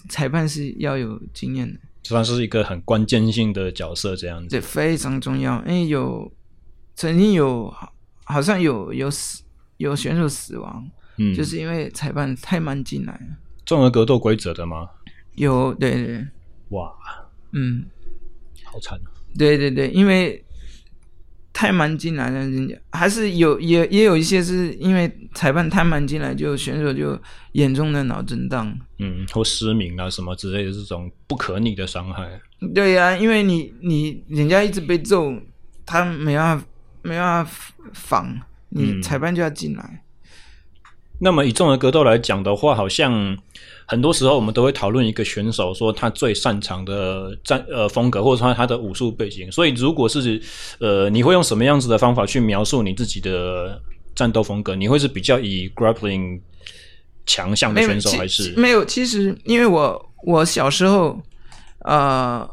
[0.10, 4.50] 裁判是要有经验的，算是一个很关键性的角色，这样子。
[4.50, 5.58] 对，非常重要。
[5.66, 6.30] 因为有
[6.96, 7.74] 曾经有
[8.26, 9.42] 好像有有死
[9.78, 10.86] 有选手死亡，
[11.16, 13.38] 嗯，就是因为裁判太慢进来了。
[13.66, 14.90] 综合格斗规则的吗？
[15.36, 16.28] 有，对对。
[16.70, 16.94] 哇，
[17.52, 17.86] 嗯，
[18.64, 19.12] 好惨啊。
[19.38, 20.44] 对对对，因为。
[21.52, 27.20] 太慢进来了，人家还是有也也有一些是因为裁判太慢进来，就选手就
[27.52, 32.40] 严重的脑震荡，嗯，或失明啊什么之类的这种不可逆的伤害。
[32.74, 35.34] 对呀、啊，因为你你人家一直被揍，
[35.86, 36.66] 他没办法
[37.02, 37.52] 没办法
[37.94, 39.84] 防，你裁判就要进来。
[39.84, 40.00] 嗯、
[41.20, 43.38] 那么以综合格斗来讲的话，好像。
[43.92, 49.52] 很多时候，我们都会讨论一个选手说他最擅长的战呃风格，或者说他的武术背景。
[49.52, 50.40] 所以，如果是
[50.78, 53.82] 呃，你会用什么样子的方法去描述你自己的
[54.14, 54.76] 战斗风格？
[54.76, 56.40] 你会是比较以 grappling
[57.26, 58.86] 强项的选手，还是没有？
[58.86, 61.20] 其实，因为我我小时候
[61.80, 62.48] 呃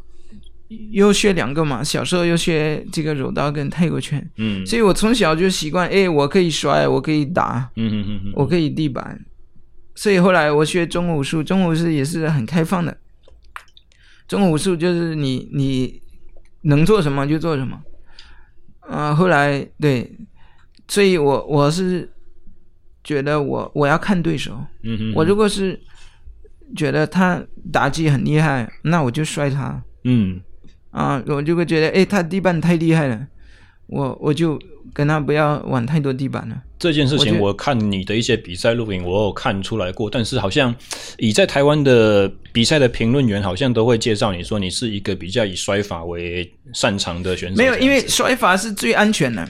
[0.68, 9.24] 又学两个嘛，小时候又学这个柔道跟泰国拳，嗯，所以我从小就习惯，哎，我可以摔，我可以打，嗯嗯嗯嗯，我可以地板。
[9.94, 12.96] 所以后来我学中国武术，中国武术也是很开放的。
[14.26, 16.02] 中国武术就是你你
[16.62, 17.80] 能做什么就做什么。
[18.80, 20.10] 啊、呃，后来对，
[20.88, 22.12] 所以我我是
[23.04, 24.58] 觉得我我要看对手。
[24.82, 25.80] 嗯哼，我如果是
[26.74, 27.40] 觉得他
[27.72, 29.80] 打击很厉害，那我就摔他。
[30.04, 30.40] 嗯。
[30.96, 33.26] 啊，我就会觉得，哎，他地板太厉害了，
[33.86, 34.58] 我我就。
[34.94, 36.56] 跟他不要玩太多地板了。
[36.78, 40.08] 这件事情，我看你的一些比赛录影，我有看出来过。
[40.08, 40.74] 但是好像
[41.18, 47.56] 以在台湾的比赛的评论员，好像都会介绍你说你是一个比较以摔法为擅长的选手。
[47.56, 49.46] 没有，因为摔法是最安全的。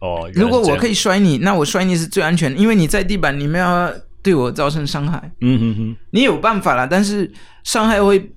[0.00, 5.32] 哦，如果我可以摔你，那我摔你是最安全的，因为你在地板，你没有对我造成伤害。
[5.40, 8.30] 嗯哼哼，你有办法了，但是伤害会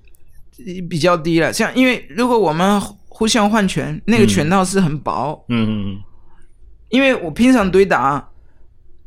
[0.89, 1.51] 比较低了。
[1.51, 5.45] 像因为如果我们互相换拳，那个拳套是很薄。
[5.49, 5.97] 嗯嗯嗯。
[6.89, 8.29] 因为我平常对打，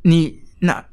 [0.02, 0.84] 你那，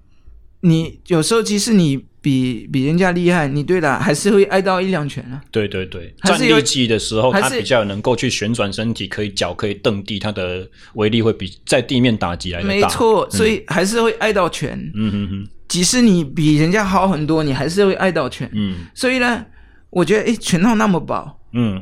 [0.61, 5.41] 你有时候即使你比比人家厉害，你对打还是会挨到一两拳啊。
[5.51, 12.73] 对对对，站立技的时候，他比较能够去旋转身体，可以脚可以蹬地，它的威力会比在地面打击来的大。
[12.73, 14.79] 没错，所以还是会挨到拳。
[14.95, 18.49] 嗯哼哼，即使你比人家好很多，你还是会挨到拳。
[18.53, 19.45] 嗯，所以呢，
[19.89, 21.81] 我觉得诶，拳套那么薄，嗯，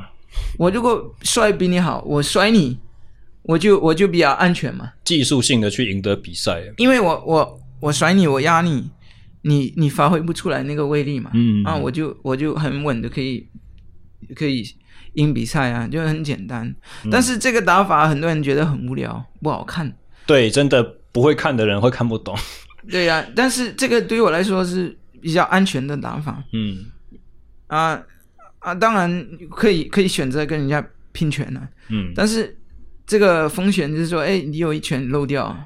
[0.58, 2.78] 我如果摔比你好，我摔你。
[3.48, 8.90] 我就我就比较安全嘛，技术性的去赢得比赛，因为我我我甩你，我压你，
[9.42, 13.46] 你你发挥不出来那个威力嘛，嗯啊，我就我就很稳的可以
[14.34, 14.64] 可以
[15.12, 16.66] 赢比赛啊，就很简单。
[17.04, 19.96] 嗯、但是这个打法很多人觉得很无聊，不好看。
[20.26, 22.36] 对，真的不会看的人会看不懂。
[22.90, 26.42] 对呀、啊，但是这个对于我来说是比较安全的打法。
[26.52, 26.84] 嗯
[27.68, 28.02] 啊
[28.58, 31.68] 啊，当然可以可以选择跟人家拼拳了、啊。
[31.90, 32.56] 嗯，但是。
[33.08, 35.56] 这个风险就是说，哎，你有一拳漏掉，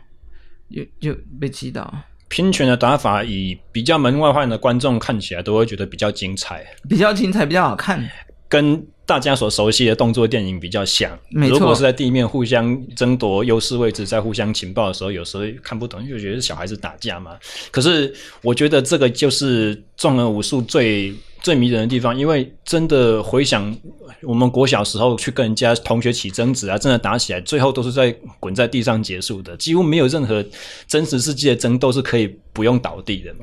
[0.70, 1.90] 就就被击倒。
[2.28, 8.06] 拼拳的打法，以比较门外汉的观众看起来都会觉得比较精彩，比较精彩，比较好看，
[8.46, 11.18] 跟大家所熟悉的动作电影比较像。
[11.30, 11.58] 没错。
[11.58, 17.38] 如果是在地面互相争夺优势位置，在互相情报的时候，有时候看不懂，就觉得是小孩子打架嘛。
[17.70, 21.14] 可是我觉得这个就是综合武术最。
[21.42, 23.76] 最迷人的地方，因为真的回想
[24.22, 30.44] 我们国小时候去跟人家同学起争执啊，真的打起来，最后都是在滚在地上结束的，几乎没有任何
[30.86, 33.40] 真实世界的争斗是可以不用倒地的嘛。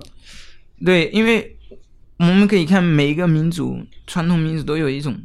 [0.85, 1.57] 对，因为
[2.17, 5.19] 我们可以看每一个民族，传统民族都有一种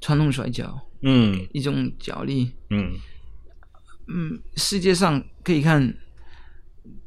[0.00, 2.94] 传统摔跤，嗯，一种脚力，嗯
[4.08, 5.96] 嗯，世界上可以看。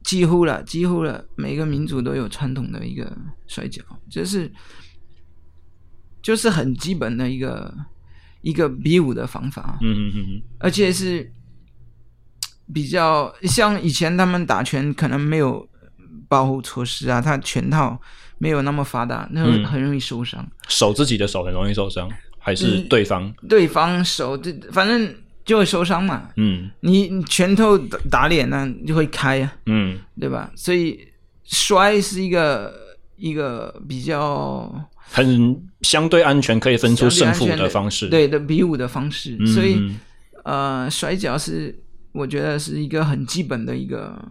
[0.10, 4.52] 几乎了，几乎了，每个民族都有传统的一个摔跤，就是
[6.20, 7.72] 就是很基本的一个
[8.42, 11.32] 一个比武的方法，嗯嗯嗯，而且是
[12.74, 15.70] 比较像以前他们打拳可能没有
[16.28, 18.02] 保护措施啊，他拳套
[18.40, 20.52] 没有那么发达，那很很容易受伤，嗯。
[20.70, 23.28] 手自己的手很容易受伤，还是对方？
[23.28, 25.16] 嗯、对方手，这反正。
[25.50, 30.52] 就会受伤嘛，嗯，你拳头打打脸呢，就会开啊，嗯，对吧？
[30.56, 31.08] 所以
[31.44, 32.72] 摔是一个
[33.16, 39.36] 一个比较很相对安全，可以分出胜负的方式，对的比武的方式。
[39.40, 39.92] 嗯、所以
[40.44, 41.76] 呃，摔跤是
[42.12, 44.24] 我觉得是一个很基本的一个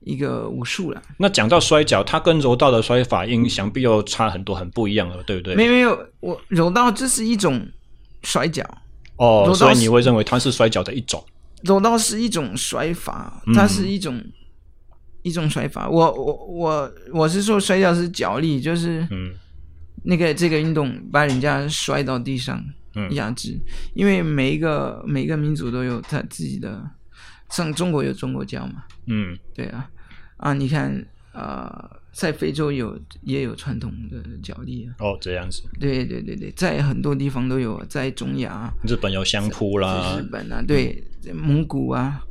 [0.00, 1.02] 一个武术了。
[1.18, 5.54] 那讲到摔跤，它跟柔道的摔法应想必又差很多，很不一样了，对不对？
[5.54, 7.68] 没有没有，我柔道这是一种
[8.22, 8.64] 摔跤。
[9.20, 11.22] 哦，所以你会认为它是摔跤的一种？
[11.62, 14.32] 柔道是一种摔法，它是一种、嗯、
[15.20, 15.86] 一种摔法。
[15.86, 19.34] 我我我我是说摔跤是脚力，就是嗯，
[20.04, 22.64] 那个这个运动把人家摔到地上
[23.10, 23.52] 压制。
[23.52, 23.60] 嗯、
[23.92, 26.82] 因为每一个每一个民族都有他自己的，
[27.50, 29.90] 像中国有中国跤嘛，嗯，对啊，
[30.38, 34.94] 啊，你看呃，在非洲有也有传统的角力啊。
[34.98, 35.62] 哦，这样子。
[35.78, 42.22] 对对对对，在很多地方都有，在中亚，日本有相扑啦，日本啊，对，嗯、蒙古啊。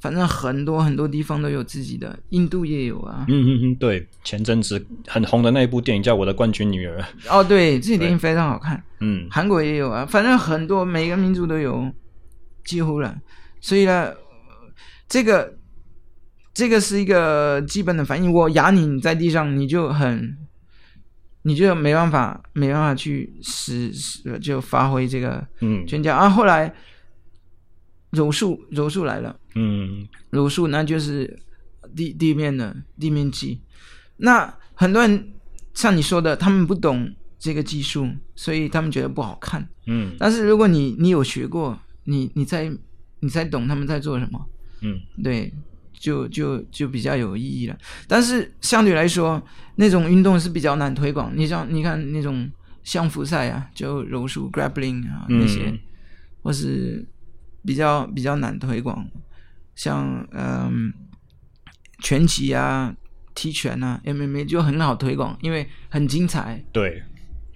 [0.00, 3.26] 反正很多很多地方都有自己的，印度也有啊。
[3.26, 7.00] 嗯嗯嗯，对，前阵子很红的那一部电影叫《我的冠军女儿》。
[7.28, 8.80] 哦，对，这部电影非常好看。
[9.00, 11.92] 嗯，韩国也有啊，反正很多每个民族都有，
[12.64, 13.20] 几乎了。
[13.60, 14.14] 所以呢，
[15.08, 15.57] 这个
[16.58, 18.32] 这个是一个基本的反应。
[18.32, 20.36] 我压你在地上，你就很，
[21.42, 26.28] 你就没办法没办法去使使就发挥这个嗯拳脚啊。
[26.28, 26.74] 后来。
[28.12, 29.38] 柔术，柔术来了。
[29.54, 31.38] 嗯，柔术那就是
[31.94, 33.60] 地地面的地面技。
[34.16, 35.30] 那很多人
[35.74, 39.68] 像你说的，他们不懂这个技术，所以他们觉得不好看。
[39.86, 42.72] 嗯，但是如果你你有学过，你你在
[43.20, 44.46] 你才懂他们在做什么。
[44.80, 45.52] 嗯，对，
[45.98, 47.76] 就就就比较有意义了。
[48.06, 49.42] 但是相对来说，
[49.76, 51.32] 那种运动是比较难推广。
[51.34, 52.50] 你像你看那种
[52.82, 55.78] 相扑赛啊，就柔术 grappling 啊那些，嗯、
[56.42, 57.06] 或是。
[57.66, 59.04] 比较比较难推广，
[59.74, 60.90] 像嗯
[62.02, 62.94] 拳击啊、
[63.34, 66.64] 踢拳啊、MMA 就很好推广，因为很精彩。
[66.72, 67.02] 对，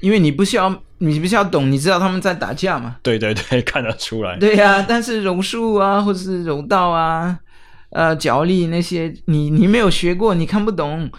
[0.01, 2.99] 因为你不需要你不需要懂，你知道他们在打架嘛？
[3.03, 4.37] 对对对， 看得出来。
[4.39, 7.39] 对呀、啊，但是柔术啊，或者是柔道啊，
[7.93, 11.11] 呃，脚力那些，你你没有学过，你看不懂。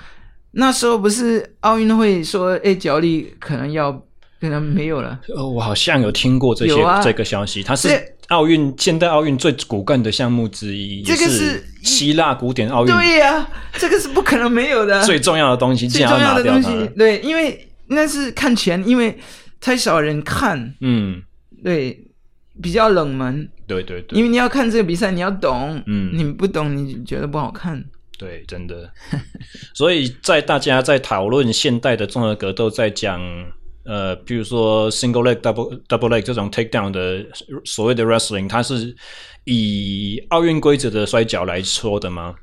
[0.51, 3.91] 那时候不是奥运会说，哎，脚力可能要
[4.39, 5.19] 可能没有了。
[5.36, 7.89] 呃，我好像有听过这些、啊、这个消息，它是。
[8.29, 12.91] 奥运现代奥运最骨干的项目之一，这个是希腊古典奥运。
[12.91, 15.03] 对呀、啊，这个是不可能没有的。
[15.03, 19.19] 最重要的东西， 最重要的东西，对，因为那是看钱，因为
[19.59, 20.73] 太少人看。
[20.79, 21.21] 嗯，
[21.63, 22.01] 对，
[22.61, 23.49] 比较冷门。
[23.67, 25.81] 对对对，因为你要看这个比赛，你要懂。
[25.87, 27.83] 嗯，你不懂，你觉得不好看。
[28.17, 28.91] 对，真的。
[29.73, 33.21] 所以在大家在讨论现代的综合格斗，在讲。
[33.85, 37.21] 呃，比如说 single leg double double leg 这种 take down 的
[37.65, 38.95] 所谓的 wrestling，它是
[39.43, 42.33] 以奥运规则的摔跤来说的吗？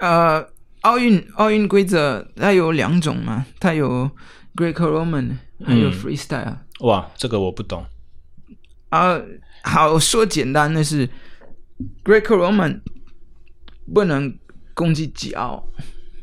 [0.00, 0.46] 呃，
[0.82, 4.08] 奥运奥运规则它有两种嘛，它有
[4.54, 5.30] Greco-Roman，
[5.66, 6.44] 还有 freestyle。
[6.44, 6.86] 嗯。
[6.86, 7.84] 哇，这个我不懂。
[8.90, 9.26] 啊，呃，
[9.64, 11.08] 好说简单的是
[12.04, 12.80] Greco-Roman
[13.92, 14.38] 不能
[14.74, 15.66] 攻击脚。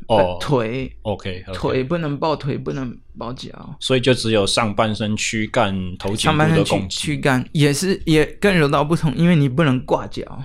[0.09, 1.43] 哦、oh, 腿，OK.
[1.53, 6.97] 腿不能抱腿，不能抱脚，所以就只有上半身躯干、头颈部的攻击。
[6.97, 10.41] 躯干也是也跟柔道不同，因为你不能挂脚，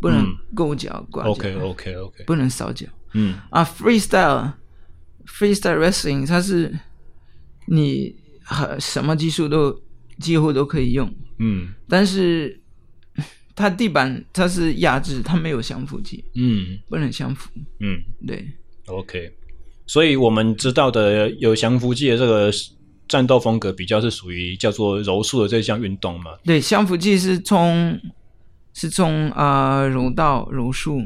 [0.00, 1.30] 不能勾脚挂脚。
[1.30, 2.24] OK，OK，OK，、okay, okay, okay.
[2.24, 2.84] 不能扫脚。
[3.12, 4.54] 嗯啊，freestyle，freestyle
[5.24, 6.76] Free wrestling，它是
[7.66, 8.16] 你
[8.80, 9.80] 什么技术都
[10.20, 11.12] 几乎都可以用。
[11.38, 12.60] 嗯，但是
[13.56, 16.22] 它地板它是压制，它没有降服技。
[16.34, 17.50] 嗯，不能降服。
[17.80, 18.46] 嗯，对。
[18.86, 19.32] OK，
[19.86, 22.50] 所以我们知道的有降服技的这个
[23.08, 26.32] 战斗风格，比较是属于叫做柔术的这项运动嘛？
[26.44, 27.98] 对，降服技是从
[28.74, 31.02] 是从啊、呃、柔道、柔术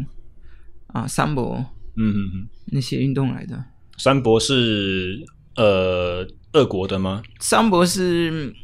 [0.88, 1.64] 啊三博，
[1.96, 3.64] 嗯嗯嗯，那些运动来的。
[3.96, 5.18] 三博是
[5.56, 7.22] 呃俄国的吗？
[7.38, 8.54] 三博是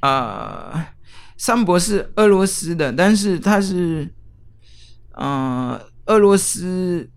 [0.00, 0.86] 啊、呃，
[1.36, 4.08] 三博是俄罗斯的，但是它是
[5.12, 7.10] 啊、呃、俄罗斯。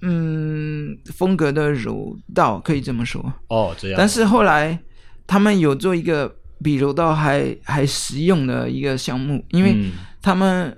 [0.00, 3.96] 嗯，风格的柔道可以这么说哦，这样。
[3.98, 4.78] 但是后来
[5.26, 9.90] 他们有做一个比柔道还还实用的一个项目，因为
[10.22, 10.68] 他们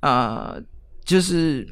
[0.00, 0.62] 啊、嗯呃，
[1.04, 1.64] 就是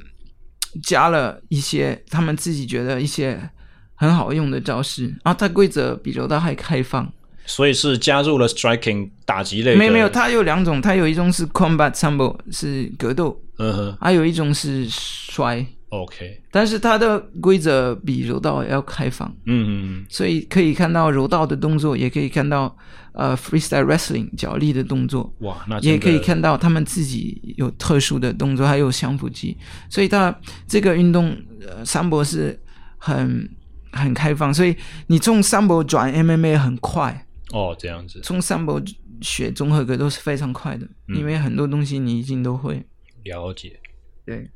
[0.80, 3.50] 加了一些他们自己觉得一些
[3.96, 7.12] 很好用的招式，然后它规则比柔道还开放，
[7.50, 15.66] 所以是加入了 striking 打击类没有没有，它有两种，它有一种是 combat sambo 是格斗，嗯哼，还有一种是摔。
[15.88, 22.76] OK，但是它的规则比柔道要开放，嗯嗯嗯，所以可以看到柔道的动作，也可以看到
[23.12, 29.56] 呃 freestyle wrestling 脚力的动作，哇，那也可以看到他们自己有特殊的动作，还有降服技，
[29.88, 30.32] 所以它
[30.68, 31.36] 这个运动
[31.66, 32.56] 呃三博是
[32.96, 33.50] 很
[33.90, 34.76] 很开放，所以
[35.08, 38.80] 你从三博转 MMA 很快哦，这样子，从三博
[39.20, 42.84] 学综合格都是非常快的，嗯，因为很多东西你已经都会。
[43.24, 43.78] 了解，
[44.24, 44.50] 对。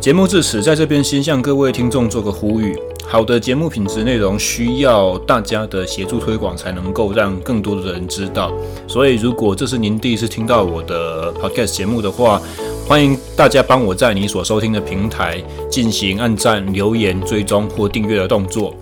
[0.00, 2.74] 节目至此，在这边先向各位听众做个呼吁：
[3.06, 8.50] 好的节目品质内容需要大家的协助推广，才能够让更多的人知道。
[8.88, 12.40] 所以，如果这是您第一次听到我的 Podcast 节目的话，
[12.88, 15.38] 欢迎大家帮我在你所收听的平台
[15.70, 18.74] 进行按赞、留言、追踪或订阅的动作。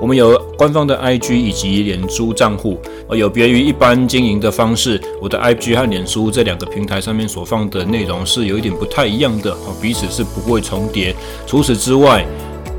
[0.00, 11.14] 我们有官方的 IG 以及脸书账户，呃，有别于一般经营的方式，我的 IG 和脸书这两个平台上面所放的内容是有一点不太一样的，哦，彼此是不会重叠。
[11.46, 12.24] 除此之外，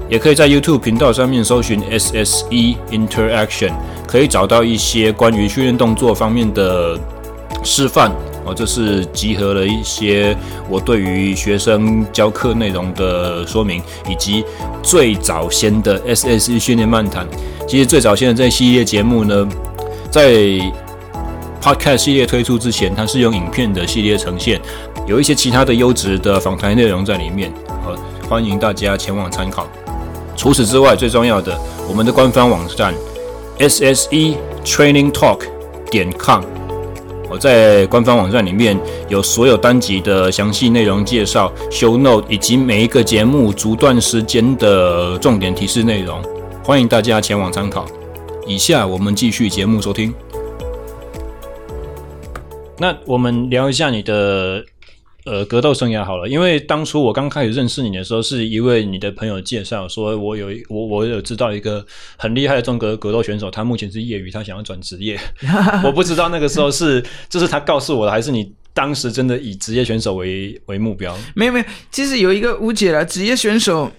[0.09, 3.72] 也可以在 YouTube 频道上面搜寻 SSE Interaction，
[4.07, 6.99] 可以找到一些关于训练动作方面的
[7.63, 8.11] 示范。
[8.51, 10.35] 哦，这是集合了一些
[10.69, 14.43] 我对于学生教课内容的说明，以及
[14.83, 17.25] 最早先的 SSE 训练漫谈。
[17.65, 19.47] 其实最早先的这系列节目呢，
[20.11, 20.33] 在
[21.61, 24.59] Podcast 系列推出之前，它是用影片的系列呈现，
[25.07, 27.53] 有一些其他的优质的访谈内容在里面。
[27.85, 27.95] 好，
[28.27, 29.65] 欢迎大家前往参考。
[30.35, 32.93] 除此之外，最重要的，我们的官方网站
[33.59, 34.35] SSE
[34.65, 35.41] Training Talk
[35.89, 36.43] 点 com。
[37.32, 38.77] 我在官方网站里面
[39.07, 46.21] 有所有单集的详细内容介绍、show note 以及每一个节目逐段时间的重点提示内容，
[46.61, 47.86] 欢迎大家前往参考。
[48.45, 50.13] 以下我们继续节目收听。
[52.77, 54.65] 那我们聊一下你的。
[55.24, 61.86] 呃，格斗生涯好了，因为当初我刚开始认识你的时候，是一位你的朋友介绍，说我有我我有知道一个
[62.17, 65.19] 很厉害的中格格斗选手，他目前是业余，他想要转职业。
[65.86, 71.15] 我不知道那个时候是这是他告诉我的，还是你当时真的以职业选手为为目标？
[71.36, 73.91] 没有没有，其实有一个误解了，职业选手，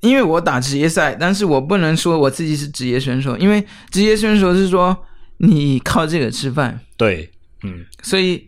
[0.00, 4.96] 因为我打职业赛，但是我不能说我自己是职业选手，因为职业选手是说
[5.38, 6.78] 你靠这个吃饭。
[6.96, 7.28] 对，
[7.64, 8.46] 嗯，所以。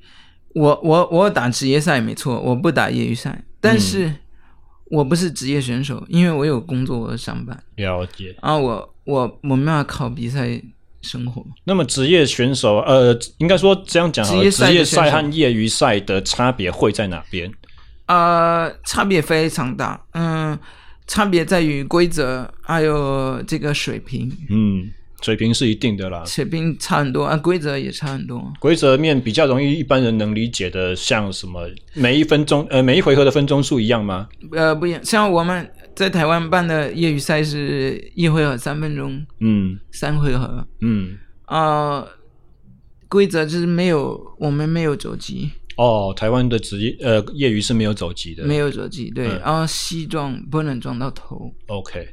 [0.54, 4.12] 我我我打职业赛没错，我不打业余赛，但是
[4.90, 7.58] 我不是职业选手，嗯、因为我有工作，我要上班。
[7.76, 8.36] 了解。
[8.40, 10.60] 啊，我我我没办法靠比赛
[11.00, 11.44] 生活。
[11.64, 17.50] 那么职业选手，呃，应该说这样讲，职业赛和业余赛的差别会在哪边？
[18.06, 20.58] 呃，差别非常大，嗯，
[21.06, 24.90] 差别在于规则还有这个水平，嗯。
[25.22, 28.52] 水平是一定的啦，水平差很多啊，规则也差很多。
[28.58, 34.28] 规则面比较容易一般人能理解的，像什么每一分钟呃每一回合的分钟数一样吗？
[34.52, 41.16] 呃不一样，像我们在台湾办的业余赛是一回合三分钟，嗯，三回合，嗯。
[41.44, 42.08] 啊、呃，
[43.08, 45.50] 规则就是没有我们没有肘击。
[45.76, 52.08] 哦，台湾的职业呃业余是没有肘击的，没有肘击对，嗯、然后膝撞不能撞到头，OK。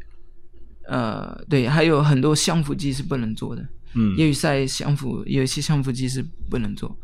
[0.90, 3.64] 呃，对，还有很多相辅技是不能做的。
[3.94, 6.96] 嗯，业余赛相辅有一些相辅技是不能做，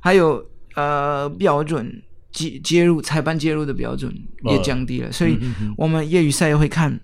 [0.00, 0.42] 还有
[0.74, 4.14] 呃标准接接入裁判介入的标准
[4.50, 5.38] 也降低了，呃、所以
[5.76, 6.98] 我们业余赛会看，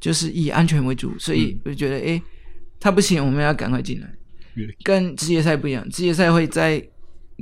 [0.00, 2.20] 就是以安全为主，所以我觉得哎，
[2.80, 4.12] 他不行，我们要赶快进来，
[4.82, 6.80] 跟职业赛不一样，职业赛会再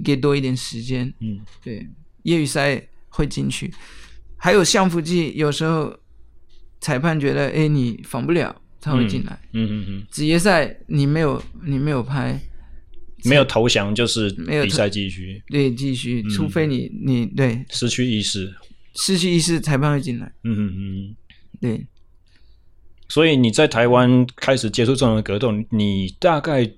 [0.05, 1.07] 给多一点时间。
[1.21, 1.87] 嗯，对，
[2.23, 3.73] 业余赛会进去，
[4.37, 5.95] 还有相辅技有时候。
[6.81, 9.39] 裁判觉得，哎，你防不了，他会进来。
[9.53, 10.07] 嗯嗯嗯。
[10.11, 12.41] 职业赛你没有，你没有拍，
[13.25, 15.43] 没有投降就是比赛继续。
[15.49, 18.55] 对，继续，嗯、除非你你对失去意识，
[18.95, 20.33] 失去意识，裁判会进来。
[20.45, 21.17] 嗯嗯嗯。
[21.61, 21.87] 对。
[23.09, 26.71] 所以你在台湾开始接触这种格斗，你大概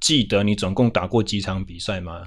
[0.00, 2.22] 记得你总共打过几场比赛吗？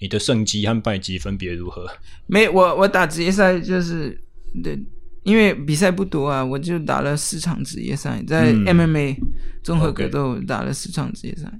[0.00, 1.86] 你的胜绩和败绩分别如何？
[2.26, 4.20] 没，我我打职业赛就是
[4.62, 4.78] 对。
[5.24, 9.16] 因为比赛不多啊，我就打了四场职业赛，在 MMA
[9.62, 11.50] 综合格斗打了四场职业赛，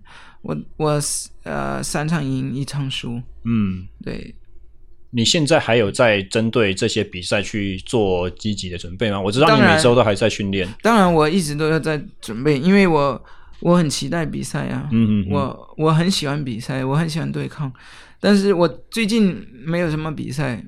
[0.43, 1.01] 我我
[1.45, 3.21] 呃三场赢一场输。
[3.45, 4.35] 嗯，对。
[5.17, 9.21] 你现在还有在针对这些比赛去做积极的准备吗？
[9.21, 10.69] 我知道你每周都还在训练。
[10.83, 13.25] 当然，我一直都要在准备，因为我
[13.61, 14.89] 我很期待比赛啊。
[14.93, 15.27] 嗯嗯。
[15.31, 17.73] 我我很喜欢比赛，我很喜欢对抗，
[18.21, 20.63] 但是我最近没有什么比赛。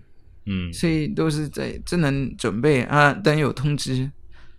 [0.46, 4.10] 嗯，所以都是在只能准备啊，等有通知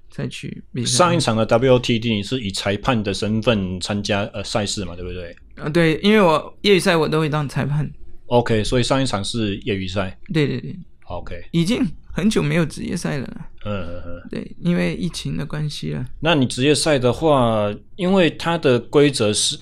[0.09, 0.97] 再去比赛。
[0.97, 5.35] 上一场的 WTD 你是以裁判的身份参加呃赛事嘛，对不对？
[5.55, 7.89] 啊，对，因为我业余赛我都会当裁判。
[8.27, 10.19] OK，所以上一场是业余赛。
[10.33, 10.75] 对对对。
[11.05, 11.81] OK，已经
[12.11, 13.27] 很久没有职业赛了。
[13.63, 14.27] 嗯嗯嗯。
[14.29, 16.05] 对，因为疫情的关系了。
[16.19, 19.57] 那你职业赛的话，因为它的规则是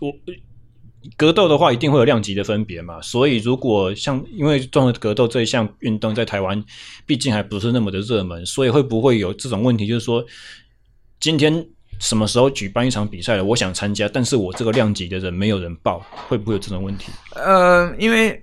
[0.00, 0.12] 我。
[1.16, 6.64] 格斗的话，一定会有量级的分别嘛，所以如果像因为综合格斗这一项运动在台湾，
[7.04, 9.86] 毕竟还不是那么的热门，所以会不会有这种问题？
[9.86, 10.24] 就是说，
[11.20, 11.66] 今天
[12.00, 13.44] 什么时候举办一场比赛了？
[13.44, 15.98] 我想参加，但是我这个量级的人没有人报，
[16.28, 17.12] 会不会有这种问题？
[17.34, 18.42] 呃，因为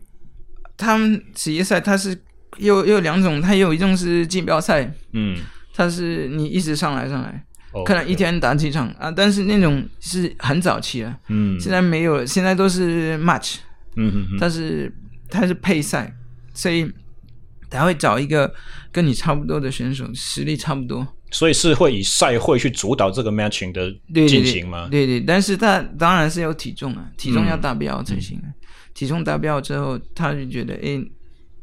[0.78, 2.18] 他们职业赛它是
[2.57, 5.38] 有有两种，它有一种是锦标赛，嗯，
[5.74, 7.45] 它是你一直上来上来。
[7.86, 13.57] 可能一天打几场啊，但是那种是很早期了，嗯，现在没有了，现在都是 match，
[13.95, 14.93] 嗯哼哼，但是
[15.30, 16.13] 它是配赛，
[16.53, 16.91] 所以
[17.69, 18.53] 他会找一个
[18.91, 21.07] 跟你差不多的选手，实力差不多。
[21.34, 23.89] 所以是会以赛会去主导这个 matching 的
[24.28, 24.89] 进行吗？
[24.91, 28.38] 对对，对对，但是他当然是有体重啊，体重要达标才行。
[28.43, 28.53] 嗯、
[28.93, 31.01] 体重达标之后，他就觉得哎，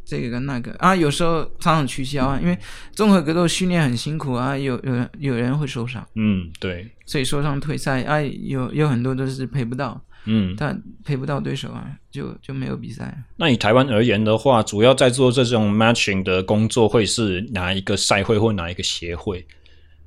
[0.08, 2.56] 这个跟那个啊，有时候常常取消啊，因为
[2.92, 10.02] 综合格斗训练很辛苦啊，有有有人会受伤，嗯，对，所以受伤退赛啊，有有很多都是赔不到。
[10.30, 13.16] 嗯，但赔不到对手啊，就就没有比赛。
[13.36, 19.46] 那以台湾而言的话，主要在做这种 matching 的工作，会是哪一个赛会或哪一个协会？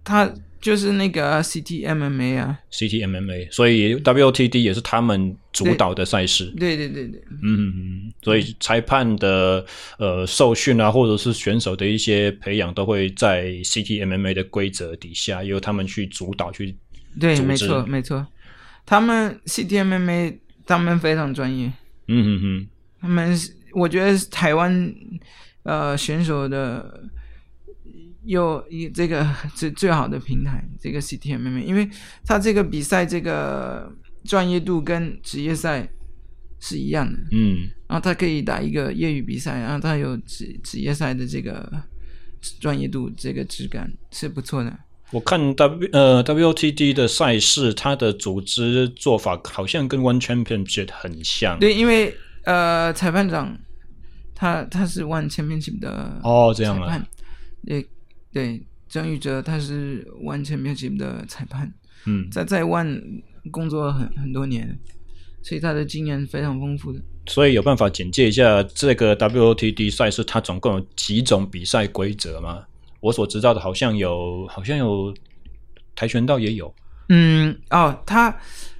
[0.03, 0.29] 他
[0.61, 6.45] 就是那个 CTMMA 啊，CTMMA，所以 WOTD 也是他们主导的赛事。
[6.57, 9.65] 对对对对，嗯，所以裁判的
[9.97, 16.75] 呃受训啊，或者是选手的一些培养，都会在 CTMMA 的规则底下，由他们去主导去。
[17.19, 18.25] 对，没错，没错。
[18.85, 21.73] 他们 CTMMA 他们非常专业，
[22.07, 22.67] 嗯哼哼，
[23.01, 23.37] 他们
[23.73, 24.93] 我觉得台湾
[25.63, 27.03] 呃选手的
[28.25, 31.89] 有一这个最最好的平台，这个 CTMMA，因为
[32.25, 33.91] 他这个比赛这个
[34.25, 35.87] 专业度跟职业赛
[36.59, 41.71] 是一样的，嗯，然后他可以打一个业余比赛，然后他有职职业赛的这个
[42.59, 44.71] 专业度，这个质感是不错的。
[45.11, 51.59] 我看 W 呃 WOTD 的赛事，它的组织做法好像跟 One Championship 很像。
[51.59, 52.15] 对，因为
[52.45, 53.57] 呃裁判长
[54.33, 57.05] 他他是 One Championship 的哦，这样啊。
[57.67, 57.85] 对
[58.31, 61.71] 对，张玉哲他是 One Championship 的裁判，
[62.05, 63.21] 嗯，在在 One
[63.51, 64.77] 工作很很多年，
[65.41, 66.99] 所以他的经验非常丰富的。
[67.27, 72.63] 所以有办法简介一下这个 WOTD 赛事，它总共有几种比赛规则吗？
[72.99, 75.13] 我所知道的，好像有，好像有
[75.95, 76.73] 跆拳道也有。
[77.09, 78.35] 嗯，哦，他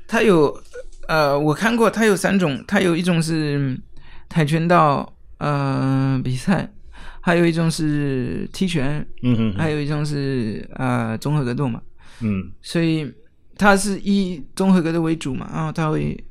[0.07, 0.55] 他有，
[1.07, 3.79] 呃，我看过，他有三种，他有一种是
[4.27, 6.71] 跆拳道，呃，比赛，
[7.21, 11.81] 还有一种是踢拳，嗯嗯，还有一种是呃综合格斗嘛，
[12.21, 13.09] 嗯，所以
[13.55, 16.21] 它是以综合格斗为主嘛，然后他会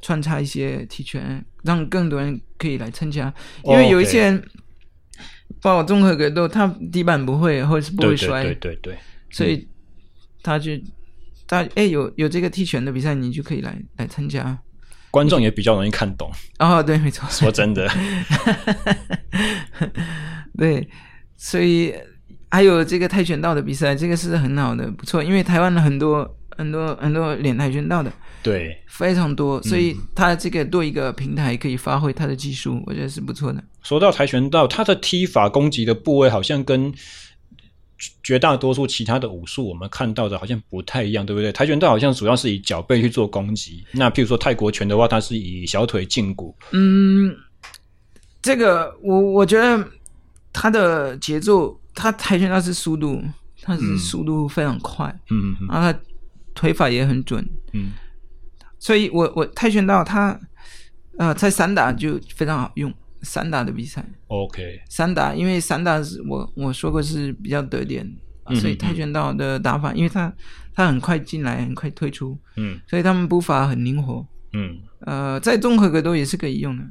[0.00, 3.32] 穿插一些踢拳，让更多人可以来参加，
[3.64, 4.36] 因为有一些人。
[4.36, 4.44] Oh.
[5.60, 8.98] 报综合格斗，他底板不会，或者是不会摔，对对对，对，
[9.30, 9.68] 所以
[10.42, 10.70] 他就
[11.46, 14.56] 他哎有有这个踢拳的比赛，你就可以来来参加，
[15.10, 16.30] 观众也比较容易看懂。
[16.58, 17.90] 哦，对，没错，说真的，
[20.56, 20.88] 对，
[21.36, 21.94] 所以
[22.50, 33.62] 还有这个跆拳道的比赛，这个是很好的，不错，因为台湾的很多很多很多练跆拳道的，对，非常多，所以他这个多一个平台可以发挥他的技术，我觉得是不错的。
[33.82, 36.92] 说到跆拳道，他的踢法攻击的部位好像跟
[38.22, 41.52] 绝大多数其他的武术我们看到的好像不太一样，对不对？
[41.52, 46.56] 跆拳道好像主要是以脚背去做攻击，那譬如说泰国拳的话，它是以小腿胫骨。
[46.72, 47.34] 嗯，
[48.40, 49.86] 这个我我觉得
[50.52, 53.22] 它的节奏，它跆拳道是速度，
[53.62, 56.00] 它是速度非常快，嗯嗯，然后他
[56.54, 57.92] 腿法也很准，嗯，
[58.78, 60.38] 所以我我跆拳道它
[61.18, 62.92] 呃在散打就非常好用。
[63.22, 68.06] 散打的比赛，OK，散打，因为散打是我我说过是比较得点，
[68.46, 70.32] 嗯、所以跆拳道的打法，因为他
[70.74, 76.84] 他很快进来，很快退出，嗯，所以他们步伐很灵活，嗯，呃，在综合格斗也是可以用的，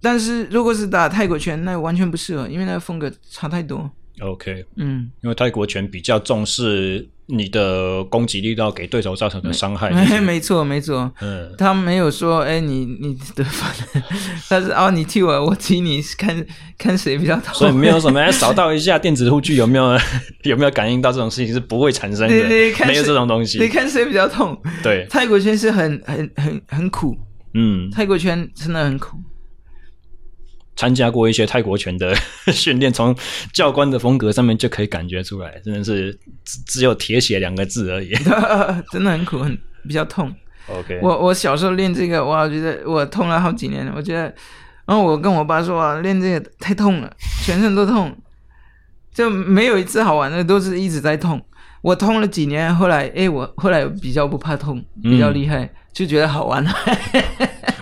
[0.00, 3.90] 但是如果是打泰国拳，那完全不适合，因为那个风格差太多。
[4.20, 9.90] OK，嗯，因为泰国拳比较重视你的攻击力道给对手造成的伤害。
[9.90, 14.02] 没没错没错，嗯，他没有说，哎，你你得分，
[14.50, 16.46] 但是哦，你踢我，我踢你，看
[16.76, 17.54] 看谁比较痛。
[17.54, 19.98] 所以没有什么，哎，扫到一下电子护具有没有
[20.44, 23.58] 有没有感应到这种事情是不会产生的，对对，看没有这种东西。
[23.58, 24.60] 你看谁比较痛？
[24.82, 27.16] 对，泰国拳是很很很很苦，
[27.54, 29.16] 嗯，泰国拳真的很苦。
[30.76, 32.14] 参加过一些泰国拳的
[32.52, 33.14] 训练，从
[33.52, 36.12] 教官的风格上面就可以感觉出来，真的是
[36.44, 38.12] 只只有铁血两个字而已，
[38.90, 39.56] 真的很苦，很
[39.86, 40.32] 比较痛。
[40.68, 43.92] OK，我我小时候练这个，哇，我觉得我痛了好几年了。
[43.96, 44.22] 我觉得，
[44.86, 47.12] 然后我跟我爸说啊，练这个太痛了，
[47.44, 48.16] 全身都痛，
[49.12, 51.40] 就没有一次好玩的，都是一直在痛。
[51.82, 56.72] 我痛了几年，后来哎，我后来比较不怕痛，比较厉害，嗯、就觉得好玩了。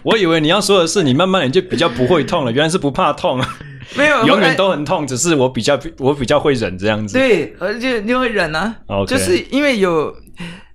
[0.02, 3.38] 我以为你要说的是，你慢慢的就比较不会痛了，原来是不怕痛，
[3.96, 7.18] 没有， 永远都很痛，只是我比较我比较会忍这样子。
[7.18, 9.06] 对，而且你会忍啊，Okay.
[9.06, 10.14] 就是因为有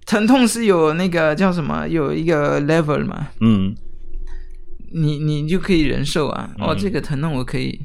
[0.06, 3.76] 疼痛是有那个叫什么，有一个 level 嘛，嗯，
[4.94, 7.80] 你你就可以忍受啊，嗯、哦，这个疼痛我可以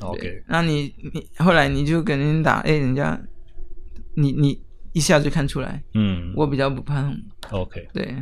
[0.00, 3.20] ，OK，那你你后来你就跟人打，哎，人家
[4.14, 4.60] 你你
[4.92, 7.16] 一下就看出来，嗯，我比较不怕痛
[7.50, 8.14] ，OK，对。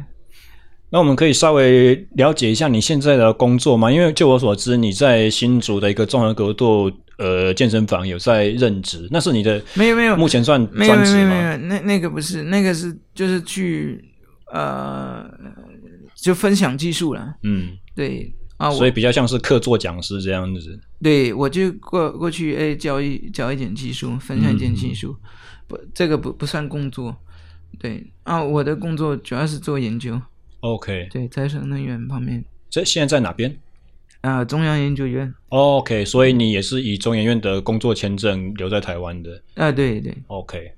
[0.90, 3.92] 那我们可以稍微了解一下你现在的工作吗？
[3.92, 11.18] 因为就我所知，你在新竹的一个综合格斗呃健身房有在任职，那是你的没有没有，目前算专职吗？
[11.18, 14.02] 没有没有没有，那那个不是，那个是就是去
[14.50, 15.28] 呃
[16.14, 20.80] 就分享技术了，嗯，对啊，所以比较像是客座讲师这样子。
[21.02, 25.28] 对，我就过过去哎教一教一点技术，分享一点技术，嗯、
[25.68, 27.14] 不这个不不算工作，
[27.78, 30.18] 对啊，我的工作主要是做研究。
[30.60, 32.44] OK，对，再生能源方面。
[32.68, 33.56] 这现在在哪边？
[34.22, 35.32] 啊，中央研究院。
[35.50, 39.40] OK，所以你也是以中研院的工作签证留在台湾的。
[39.54, 40.12] 啊，对对。
[40.26, 40.72] OK，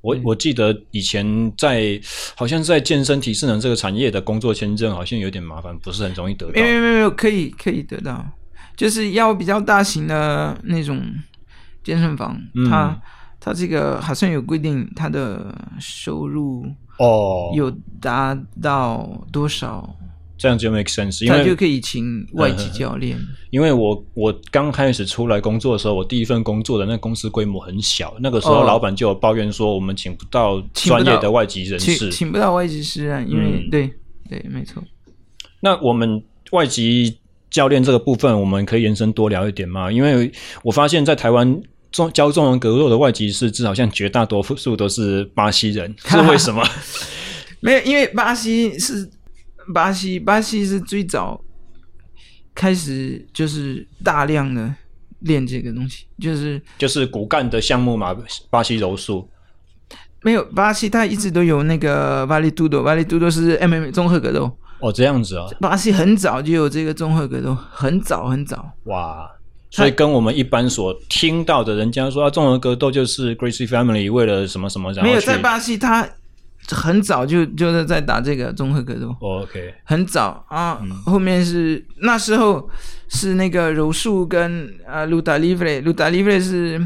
[0.00, 2.00] 我我记得以前在
[2.34, 6.52] 好像在健身体适能这个产业的工作签证好像有点麻烦，不是很容易得到。
[6.52, 8.26] 没有没有没有，可以可以得到，
[8.74, 11.04] 就是要比较大型的那种
[11.84, 13.02] 健身房，嗯、它
[13.38, 16.64] 它这个好像有规定，它的收入
[16.98, 17.70] 哦有
[18.00, 19.94] 达到多少。
[20.36, 23.18] 这样就 make sense，因为他就可以请外籍教练。
[23.18, 33.90] 嗯、因为我我刚开始出来工作的时候，我第一份工作的那公司规模很小，那个时候老板就有抱怨说，我们请不到专业的外籍人士，请，请不到外籍师啊，因为、嗯、对
[34.30, 34.80] 对，没错。
[35.60, 36.22] 那我们
[36.52, 37.18] 外籍
[37.50, 39.90] 教练这个部分，我们可以延伸多聊一点吗？
[39.90, 40.30] 因为
[40.62, 41.60] 我发现，在台湾
[41.90, 46.62] 中教中文格斗的外籍是，至少像绝大多数都是巴西人， 是为什么？
[47.60, 49.10] 没有，因为巴西是。
[49.74, 51.38] 巴西，巴西是最早
[52.54, 54.74] 开始就是大量的
[55.18, 58.16] 练这个东西，就是就是骨干的项目嘛。
[58.48, 59.28] 巴西柔术
[60.22, 64.50] 没有，巴西它一直都有那个瓦利杜多，瓦利杜多是 MMA 综合格斗。
[64.80, 65.46] 哦，这样子啊。
[65.60, 68.72] 巴西很早就有这个综合格斗，很早很早。
[68.84, 69.30] 哇，
[69.70, 76.08] 所以跟我们一般所听到的人家说啊，综合格斗就是 Gracie Family 为了什么什么，然后没有在巴西他。
[76.70, 82.68] 很早就就是在打这个综合格斗，OK，很早啊，嗯、后面是那时候
[83.08, 86.78] 是那个柔术跟呃鲁达利弗雷，鲁达利弗雷是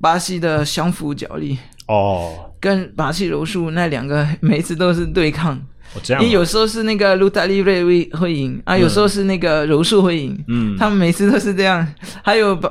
[0.00, 1.58] 巴西的相辅角力。
[1.86, 5.60] 哦，跟巴西柔术那两个每次都是对抗，
[5.96, 11.86] 哦这样啊、因为有时候是那个鲁达利弗雷会会赢啊，有时候是那个柔术会赢，嗯，他们每次都是这样，
[12.22, 12.70] 还有巴。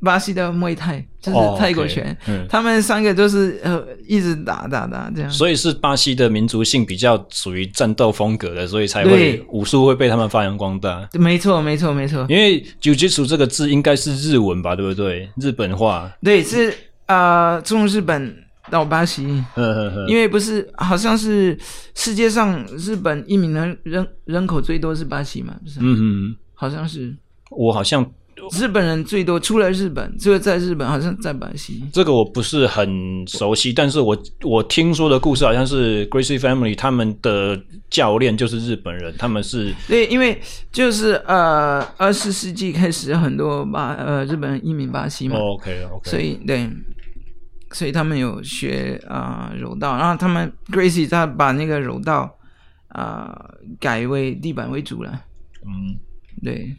[0.00, 5.28] 巴西的莫泰就是泰国拳，嗯、他们三个都是呃一直打打打这样。
[5.28, 11.08] 所以是巴西的民族性比较属于战斗风格的，所以才会武术会被他们发扬光大。
[11.14, 12.24] 没错，没错，没错。
[12.28, 15.28] 因为 Jiu-Jitsu 这个字应该是日文吧，对不对？
[15.34, 16.08] 日本话。
[16.22, 16.70] 对，是
[17.06, 18.36] 啊、呃，从日本
[18.70, 19.24] 到巴西。
[20.08, 21.58] 因为不是，好像是
[21.94, 25.54] 世界上日本移民的人人口最多是巴西嘛？
[25.64, 25.80] 不是？
[25.80, 26.36] 嗯嗯。
[26.54, 27.14] 好像是。
[27.50, 28.04] 我好像。
[28.52, 31.82] 日本人最多，除了日本，只有在日本，好像在巴西。
[31.92, 32.88] 这个我不是很
[33.26, 37.60] 熟悉，但是我我听说的故事好像是 Gracie Family 他们的
[37.90, 40.40] 教练就是日本人，他们是对，因为
[40.70, 46.70] 就是呃，二十世纪开始很多巴呃日本人移民巴西嘛，OK OK，所以对，
[47.72, 52.38] 所以他们有学啊、呃、柔道，然后他们 Gracie 他把那个柔道
[52.88, 55.24] 啊、呃、改为地板为主了，
[55.66, 55.96] 嗯，
[56.42, 56.76] 对。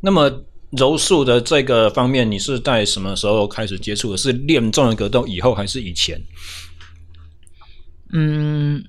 [0.00, 4.16] 那么柔术的这个方面，你是在什么时候开始接触的？
[4.16, 6.20] 是练综合格斗以后，还是以前？
[8.12, 8.82] 嗯，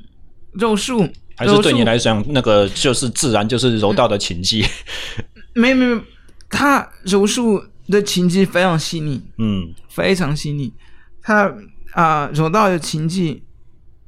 [0.53, 4.66] 柔术还是对你来讲，那个就是自然就是柔道的琴技。
[5.53, 6.01] 没没没有，
[6.49, 10.73] 他柔术的琴技非常细腻，嗯，非常细腻。
[11.21, 11.45] 他
[11.91, 13.43] 啊、呃，柔道的琴技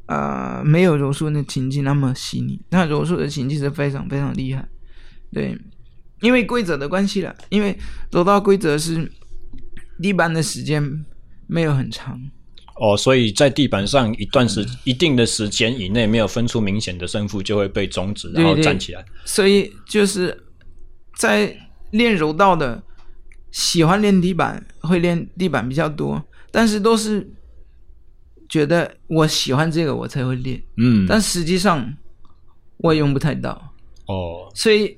[0.06, 2.62] 啊、呃，没有柔术的琴技那么细腻。
[2.70, 4.68] 那柔术的琴技是非常非常厉害，
[5.32, 5.58] 对。
[6.22, 7.78] 因为规则的关系了，因为
[8.10, 9.12] 柔道规则是
[10.02, 11.06] 地板的时间
[11.46, 12.20] 没有很长
[12.78, 19.02] 哦，所以在地板上一段时、嗯、一定的时间以内没有分出明显的胜负，就会被终止，然后站起来。
[19.04, 20.36] 对对，所以就是
[21.18, 21.56] 在
[21.92, 22.82] 练柔道的
[23.56, 27.26] 喜欢练地板，会练地板比较多，但是都是
[28.50, 31.96] 觉得我喜欢这个我才会练，嗯，但实际上
[32.80, 33.74] 我也用不太到
[34.08, 34.98] 哦，所以。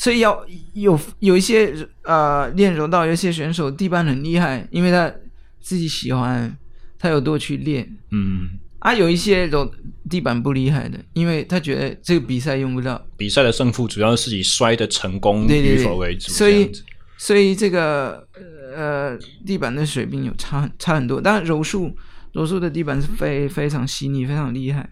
[0.00, 1.74] 所以要有有一些
[2.04, 5.12] 呃练柔道，有些选手地板很厉害，因为他
[5.60, 6.56] 自己喜欢，
[7.00, 7.96] 他有多去练。
[8.12, 9.68] 嗯，啊，有一些柔
[10.08, 13.04] 地板不厉害的，因为他觉得这个比赛用不到。
[13.16, 16.30] 比赛的胜负主要是以摔的成功与否为主。
[16.30, 16.70] 所以，
[17.18, 18.26] 所以这个
[18.74, 21.20] 呃地板的水平有差差很多。
[21.20, 21.94] 但柔术
[22.32, 24.88] 柔术的地板是非非常细腻，非常厉害，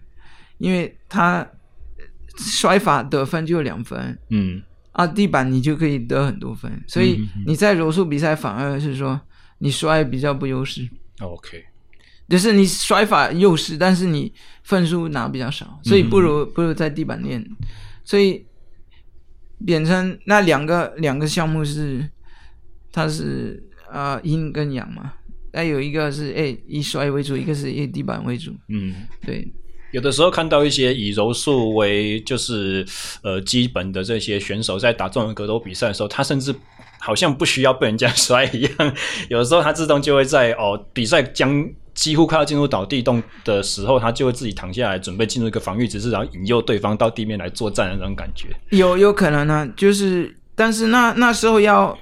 [0.59, 1.47] 因为他
[2.37, 4.19] 摔法得分就两分。
[4.29, 4.61] 嗯。
[4.91, 9.21] 啊，地板你就可以得很多分，所以你在柔术比赛反而是说
[9.59, 10.89] 你摔比较不优势。
[11.19, 11.63] OK，
[12.27, 17.47] 就是你摔法优势，但是你分数拿比较少，所以不如不如在地板练。
[18.03, 18.43] 所以
[19.63, 22.09] 变成那两个两个项目是，
[22.97, 25.13] 它是啊阴跟阳嘛。
[25.53, 28.51] 那有一个是哎以摔为主，一个是以地板为主。
[28.69, 29.47] 嗯，对。
[29.91, 32.85] 有的时候看到一些以柔术为就是
[33.21, 36.53] 呃基本的这些选手在打综合格斗比赛的时候，他甚至
[36.99, 38.93] 好像不需要被人家摔一样。
[39.29, 48.49] 有的时候他自动就会在哦比赛将几乎快要进入倒地洞的时候，他就会自己躺下来准备进入一个防御姿势，然后引诱对方到地面来作战的那种感觉。
[48.71, 51.97] 有有可能呢、啊，就是但是那那时候要。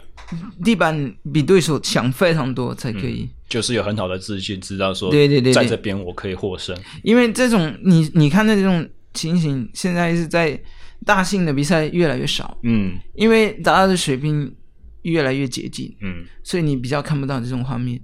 [0.64, 6.76] 地板比对手强非常多才可以，嗯，就是有很好的自信，知道说，对对对，在这边我可以获胜。
[7.04, 10.60] 因为这种你你看的这种情形，现在是在
[11.06, 14.52] 大型的比赛越来越少，嗯，因为大家的水平
[15.04, 18.02] 越来越接近，嗯，所以你比较看不到这种画面。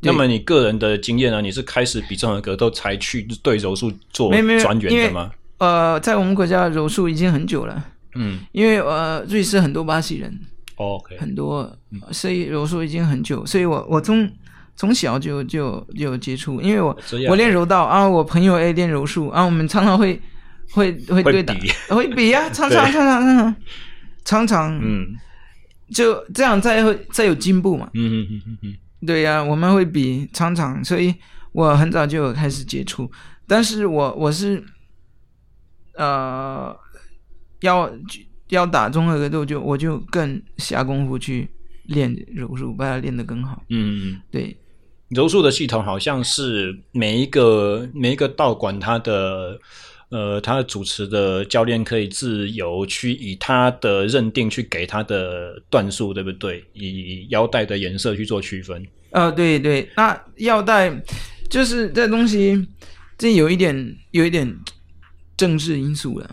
[0.00, 1.42] 那么你个人的经验呢？
[1.42, 4.30] 你是开始比综合格斗才去对柔术做
[4.60, 5.32] 专员的吗？
[5.58, 7.84] 呃，在我们国家柔术已经很久了，
[8.14, 10.38] 嗯，因为呃，瑞士很多巴西人。
[10.76, 11.74] OK，很多，
[12.12, 14.30] 所以柔术已经很久，所以我我从
[14.76, 16.94] 从小就就就接触，因为我
[17.30, 20.20] 我练柔道啊，我朋友也练柔术啊，我们常常会
[20.72, 21.54] 会会对打，
[21.88, 23.56] 会比啊， 常常常常常常
[24.24, 25.16] 常常，嗯，
[25.94, 31.14] 就这样才会才有进步嘛，嗯嗯嗯嗯嗯，对呀，我们会比常常，所以
[31.52, 33.10] 我很早就开始接触，
[33.48, 34.62] 但是我我是
[35.94, 36.76] 呃
[37.60, 37.90] 要。
[38.48, 41.48] 要打综合格斗，就我就更下功夫去
[41.84, 43.62] 练柔术，把它练得更好。
[43.70, 44.56] 嗯，对。
[45.10, 49.58] 柔术的系统好像是每一个每一个道馆，它的
[50.08, 56.64] 呃，他的主持的教练可以自由去以他的认定去给他的段数，对不对？
[56.72, 58.84] 以腰带的颜色去做区分。
[59.10, 59.88] 呃，对对。
[59.96, 60.92] 那腰带
[61.48, 62.66] 就是这东西，
[63.18, 64.56] 这有一点有一点
[65.36, 66.30] 政治因素了。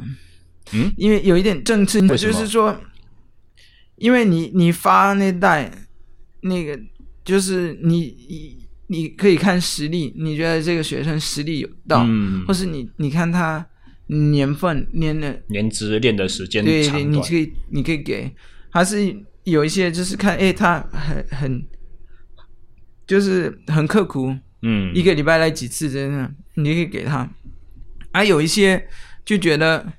[0.74, 2.80] 嗯，因为有一点政治，就是说，
[3.98, 5.72] 因为你你发那代，
[6.42, 6.80] 那个
[7.24, 13.66] 就是你你你可以看实力，你觉得这个学生实力有到，嗯、或是你你看他
[14.08, 18.32] 年份练的年资练的时间对对，你可以你可以给，
[18.70, 21.68] 还是有一些就是看哎他很很
[23.06, 27.30] 就是很刻苦，嗯，一个礼拜来几次真的，你可以给他，
[28.12, 28.88] 还有一些
[29.24, 29.94] 就觉得。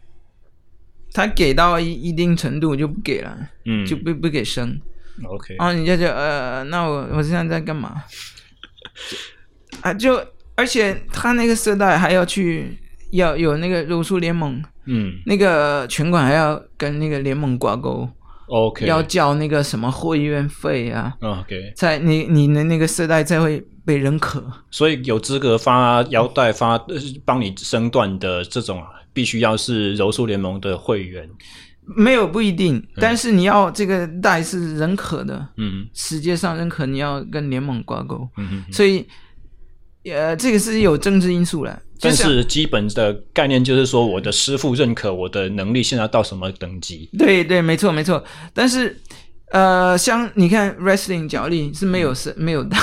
[1.14, 4.76] 他给到一一定程度就不给了，嗯，就不不给升
[5.24, 8.02] ，OK，然后人家就呃，那我我现在在干嘛？
[9.80, 10.20] 啊，就
[10.56, 12.76] 而且他那个色带还要去
[13.12, 18.08] 要有那个柔术联盟，嗯，那个拳馆还要跟那个联盟挂钩
[18.48, 24.42] ，OK，要交那个什么会员费啊，OK，在你你的那个色带才会被认可，
[24.72, 26.76] 所以有资格发腰带发
[27.24, 28.82] 帮你升段的这种。
[29.14, 31.26] 必须要是柔术联盟的会员，
[31.96, 39.06] 没有不一定，嗯、但是你要这个带是认可的，嗯，世界上认可，你要跟联盟挂钩，嗯哼哼，所以，
[40.10, 41.80] 呃，这个是有政治因素了。
[42.00, 47.08] 但是基本的概念就是说，我的师傅认可我的能力，现在到什么等级？
[47.16, 48.22] 对对，没错没错。
[48.52, 49.00] 但是，
[49.52, 52.78] 呃，像你看 wrestling 脚力是没有是、嗯、没有带，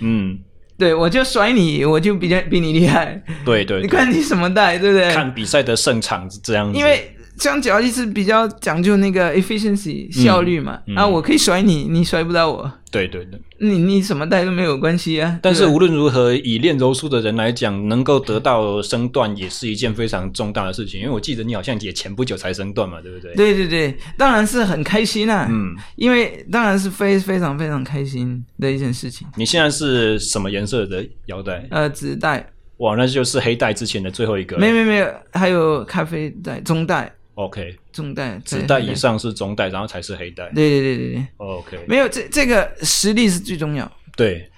[0.00, 0.38] 嗯。
[0.76, 3.22] 对，我就甩你，我就比较比你厉害。
[3.44, 5.14] 对对，对，你看你什么带，对不对？
[5.14, 6.78] 看比赛的胜场是这样子。
[6.78, 12.70] 因为像脚力是比较讲究那个 efficiency 效率嘛，嗯嗯、啊，我可以甩你，你甩不到我。
[12.90, 15.36] 对对对，你你什么带都没有关系啊。
[15.42, 21.00] 但是无论如何，以练柔术的人来讲，能够得到升段也是一件非常重大的事情。
[21.00, 23.34] 因为我记得你好像也前不久才升段嘛，对不对？
[23.34, 25.48] 对对对，当然是很开心啊。
[25.50, 29.26] 嗯，因为当然是非非常非常开心的一件事情。
[29.36, 31.66] 你现在是什么颜色的腰带？
[31.70, 32.48] 呃，紫带。
[32.76, 34.56] 哇，那就是黑带之前的最后一个。
[34.58, 37.12] 没没没有，还有咖啡带、中带。
[37.34, 40.48] OK，中带，紫带以上是中带，然后才是黑带。
[40.52, 41.26] 对对对对对。
[41.36, 43.90] OK，没有这这个实力是最重要。
[44.16, 44.50] 对，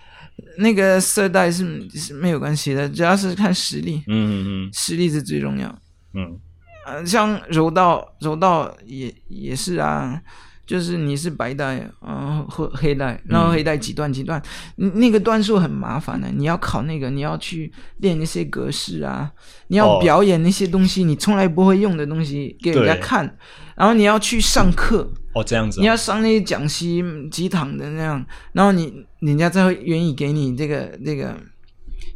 [0.59, 4.03] 那个色带是是没有关系的，主要是看实力。
[4.07, 5.69] 嗯嗯嗯，实力是最重要。
[6.15, 6.39] 嗯，
[6.87, 10.21] 呃，像柔道，柔道也也是啊。
[10.67, 14.43] 就是你是白带，然后黑带，然后黑带几段几段，
[14.79, 16.29] 嗯、那个段数很麻烦的。
[16.29, 19.31] 你要考那个，你要去练那些格式啊，
[19.69, 23.39] 你要表演那些东西，哦、你从来不会用的东西给人家看，
[23.77, 25.11] 然后你要去上课。
[25.35, 25.81] 哦，这样子、哦。
[25.81, 31.35] 你要上那些讲习几堂的那样，然后你人家才会愿意给你这个这个。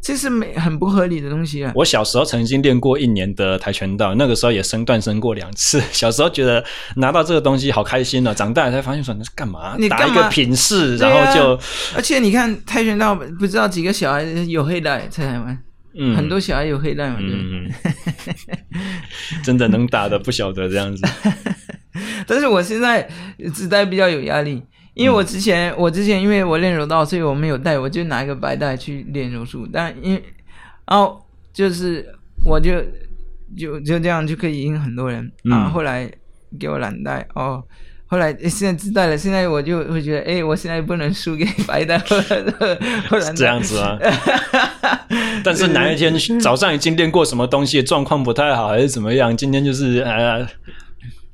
[0.02, 1.70] 这是没很不合理的东西啊！
[1.74, 5.78] 我小时候曾经练过一年的跆拳道，那个时候也升段升过两次。
[5.92, 6.64] 小时候觉得
[6.96, 9.76] 拿到这个东西好开心呢、哦，长大才发现说那是干嘛？
[9.78, 11.60] 你打一个品试，然后就……
[11.94, 15.58] 而且你看跆拳道，不知道几个小孩有黑带在台湾，
[15.94, 17.70] 嗯，很多小孩有黑带嘛，嗯，
[19.44, 21.06] 真的能打的不晓得这样子。
[22.26, 23.06] 但是我现在
[23.52, 24.62] 自带比较有压力。
[24.94, 29.68] 因为我之前、嗯、我之前因为我练柔道，所以我没有带，我就拿一个白带去练柔术。
[29.72, 30.22] 但因为
[30.86, 32.06] 然后就是
[32.44, 32.72] 我就
[33.56, 35.70] 就就这样就可以赢很多人、然后。
[35.70, 36.10] 后来
[36.58, 37.62] 给我蓝带哦。
[38.06, 41.96] 后来现在自带了，现在我就会觉得，哎，我现在不能输给白带。
[43.08, 43.96] 后来这样子啊？
[45.44, 49.36] 但是哪一天早上已经练过什么东西，状况不太好，还是怎么样？
[49.36, 50.44] 今天就是呃，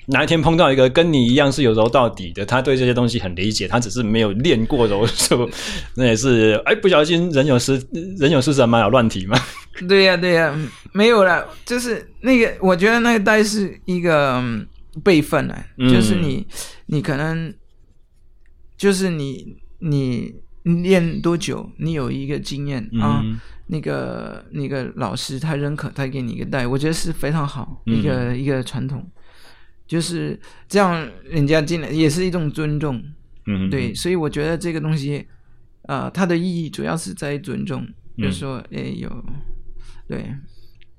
[0.06, 5.48] 哪一天碰到一个跟你一样是有柔到底的，他对这些东西很理解，他只是没有练过柔术，
[5.96, 7.80] 那也是哎，不小心人有失
[8.18, 9.38] 人有失神嘛，有乱体嘛。
[9.88, 14.42] 对呀、啊，对呀、啊，没有了，就是那个，我觉得那个带是一个。
[15.04, 15.54] 辈分呢，
[15.90, 16.46] 就是你，嗯、
[16.86, 17.52] 你可能，
[18.78, 20.34] 就是你，你
[20.82, 23.22] 练多久，你有一个经验、嗯、啊，
[23.66, 29.06] 那个那个老师他认可，他给你一个带，我觉得是非常好，嗯、一个一个传统，
[29.86, 33.02] 就是这样，人家进来也是一种尊重，
[33.46, 35.24] 嗯，对，所以我觉得这个东西，
[35.82, 37.86] 啊、呃，它的意义主要是在尊重，
[38.18, 39.24] 就是说，哎、嗯，有，
[40.08, 40.24] 对。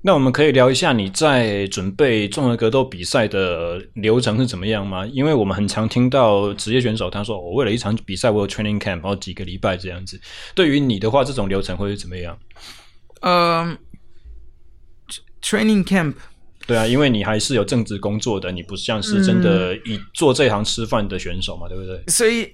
[0.03, 5.05] 那我们可以聊一下你在准备综合格斗比赛的流程是怎么样吗？
[5.07, 10.17] 因为我们很常听到职业选手他说：“我为了一场比赛，我有 training camp，然后几个礼拜这样子。”
[10.55, 12.39] 对于你的话，这种流程会是怎么样？
[13.21, 13.77] 呃、
[15.41, 16.13] uh，training camp。
[16.67, 22.03] 对啊，因为你还是有正职工作的，你不像是真的以做这行吃饭的选手嘛，嗯、对不对？
[22.07, 22.53] 所以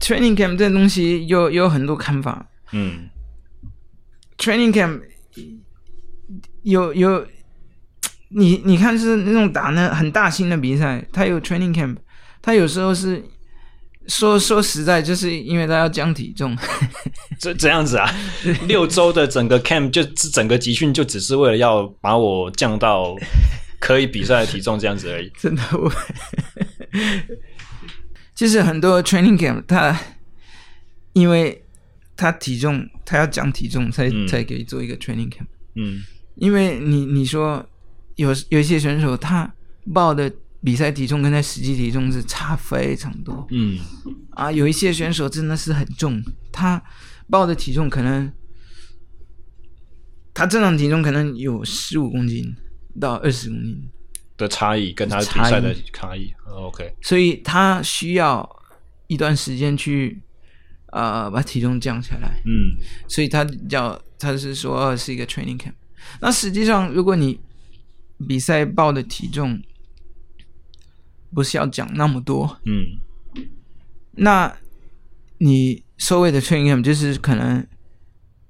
[0.00, 2.48] ，training camp 这东西有有很多看法。
[2.72, 3.08] 嗯
[4.38, 5.02] ，training camp。
[6.62, 7.24] 有有，
[8.30, 11.96] 你你看是那种打那很大型的比赛，他有 training camp，
[12.42, 13.22] 他有时候是
[14.08, 16.56] 说说实在，就是因为他要降体重，
[17.40, 18.08] 这这样子啊，
[18.66, 23.14] 六周的整个 camp 就整个集训就只是为了要把我降到
[23.78, 25.30] 可以比赛的体重这样子而已。
[25.38, 25.92] 真的，我
[28.34, 29.98] 就是很多 training camp，他
[31.12, 31.64] 因为
[32.16, 35.46] 他体重他要降体重才，才、嗯、才可以做一个 training camp。
[35.74, 36.02] 嗯。
[36.36, 37.66] 因为你你说
[38.16, 39.50] 有有一些选手他
[39.94, 40.30] 报的
[40.62, 43.78] 比赛体重跟他实际体重是差非常多，嗯，
[44.30, 46.82] 啊，有一些选手真的是很重，他
[47.30, 48.32] 报的体重可能
[50.34, 52.54] 他正常体重可能有十五公斤
[53.00, 53.88] 到二十公斤。
[54.38, 58.46] 的差异，跟他比赛的差异，OK，所以他需要
[59.06, 60.20] 一段时间去
[60.92, 62.76] 呃把体重降下来，嗯，
[63.08, 65.72] 所以他叫他是说是一个 training camp。
[66.20, 67.40] 那实际上，如果你
[68.28, 69.58] 比赛报的体重
[71.36, 72.96] 不是要讲那么多，嗯，
[74.12, 74.56] 那
[75.36, 77.62] 你所谓的 training 就是可能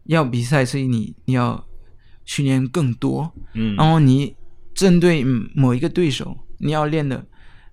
[0.05, 1.67] 要比赛，所以你你要
[2.25, 4.37] 训练更多，嗯，然后你
[4.73, 7.27] 针对某一个对手，你要练的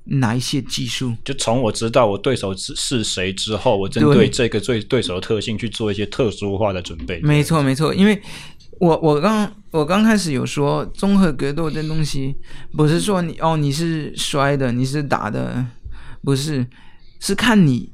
[0.06, 1.16] 哪一些技术？
[1.24, 7.22] 就从我知道我对手是是谁之后，我针对这个对对手的特性去做一些特殊化的准备。
[7.22, 8.20] 没错，没错，因为。
[8.80, 12.36] 我我刚我刚开始有说综合格斗这东西，
[12.74, 15.66] 不是说你哦你是摔的，你是打的，
[16.22, 16.66] 不是，
[17.20, 17.92] 是看你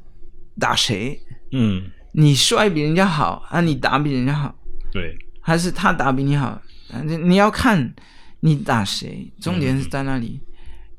[0.59, 1.21] 打谁，
[1.51, 4.55] 嗯，你摔比人家好啊，你打比人家好，
[4.91, 7.93] 对，还是他打比你好，反正你要看
[8.39, 10.47] 你打谁，重点是在那里，嗯、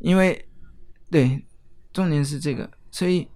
[0.01, 0.47] 因为
[1.11, 1.45] 对，
[1.93, 3.27] 重点是这个，所以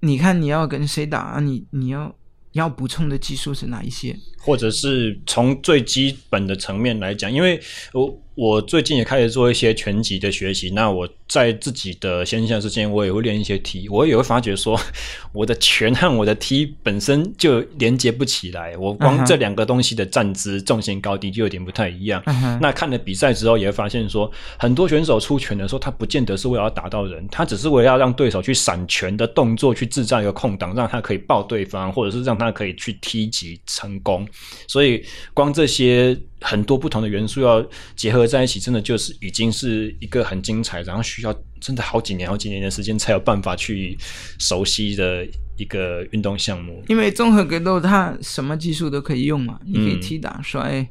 [0.00, 2.14] 你看你要跟谁打啊，你你要
[2.52, 4.16] 要补充的技术是哪一些？
[4.44, 7.60] 或者是从最基本的层面来讲，因为
[7.92, 14.78] 我我最近也开始做一些拳击的学习，那我在自己的闲暇时间，我也会练一些踢，我也会发觉说，
[15.34, 22.22] 我的拳和我的踢本身就连接不起来，我光这两个东西的站姿、重心高低就有点不太一样。
[22.22, 22.58] Uh -huh.
[22.58, 34.26] 那看了比赛之后，也会发现说，很多选手出拳的时候，他不见得是为了要打到人，他只是为了要让对手去闪拳的动作去制造一个空档，让他可以抱对方，或者是让他可以去踢击成功。
[34.66, 35.04] 所以，
[35.34, 37.64] 光这些很多不同的元素要
[37.94, 43.96] 结合在一起，真的就是已经是一个很精彩，然后需要真的好几年、好几年的时间才有办法去
[44.38, 45.26] 熟悉的
[45.56, 46.82] 一个运动项目。
[46.88, 50.86] 因为综合格斗它什么技术都可以用嘛，你可以踢打摔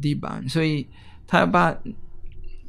[0.00, 0.86] 地板，所以
[1.26, 1.76] 它要把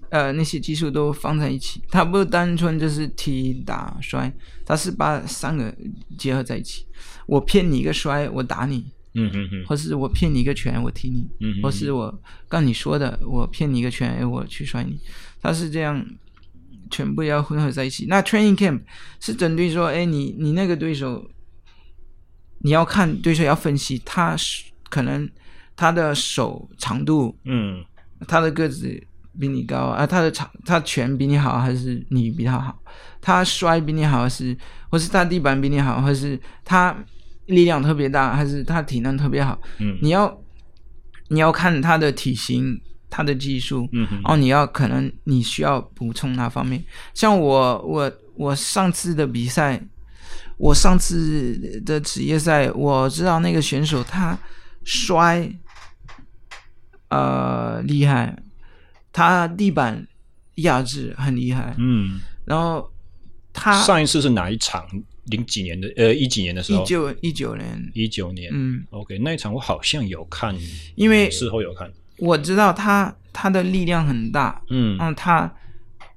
[0.09, 4.31] 呃那些技术都放在一起，它不单纯就是踢打摔，
[4.65, 5.73] 它是把三个
[6.17, 6.85] 结合在一起。
[7.25, 8.91] 我骗你一个摔，我打你。
[9.13, 14.99] 嗯哼哼，或是我骗你一个拳，我踢你；嗯或是我刚你说的，我骗你一个拳，哎，我去摔你。
[15.41, 16.05] 他是这样，
[16.89, 18.05] 全部要混合在一起。
[18.07, 18.81] 那 training camp
[19.19, 21.29] 是针对说，哎，你你那个对手，
[22.59, 24.35] 你要看对手要分析，他
[24.89, 25.29] 可能
[25.75, 27.83] 他的手长度，嗯，
[28.27, 29.01] 他的个子
[29.39, 32.77] 比你高啊，他的长他拳比你好还是你比他好？
[33.19, 34.55] 他摔比你好还是，
[34.89, 36.95] 或是他地板比你好，还是他
[37.51, 39.59] 力量特别大，还是他体能特别好？
[39.79, 40.41] 嗯，你要
[41.27, 42.79] 你要看他的体型，
[43.09, 46.83] 他的技术，嗯哼，然后你要可能你需要补充哪方面？
[47.13, 49.81] 像我我我上次的比赛，
[50.57, 54.37] 我上次的职业赛，我知道那个选手他
[54.83, 55.51] 摔，
[57.09, 58.35] 呃，厉害，
[59.11, 60.07] 他地板
[60.55, 62.89] 压制很厉害，嗯，然后
[63.51, 64.87] 他上一次是哪一场？
[65.25, 70.55] 零几年的，呃，一几年的时候，一九一九年，一九年，嗯，OK，那一场我好像有看，
[70.95, 75.53] 因为事后有看，我知道他他的力量很大，嗯，嗯，他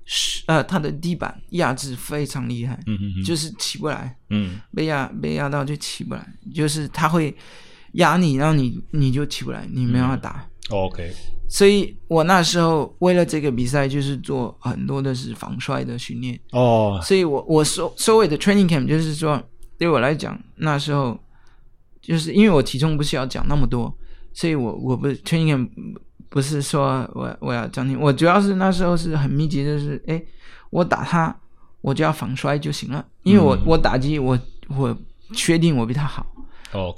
[0.07, 7.35] 是呃他的地板压制非常厉害，嗯嗯就是起不来，嗯，被压被压到就起不来，就是他会
[7.93, 11.13] 压你，然后你你就起不来，你没办法打，嗯，OK。
[11.49, 16.39] 所以我那时候为了这个比赛，就是做很多的是防摔的训练。
[16.53, 19.41] 哦，所以我我所所谓的 training camp 就是说，
[19.79, 21.19] 对我来讲，那时候
[22.01, 23.95] 就是因为我体重不需要讲那么多，
[24.33, 25.69] 所以我我不 training camp
[26.29, 30.21] 不是说我我要讲你，我主要是那时候是很密集的，就是哎，
[30.71, 31.35] 我打他，
[31.81, 34.39] 我就要防摔就行了，因为我、嗯、我打击我
[34.69, 34.97] 我
[35.33, 36.27] 确定我比他好。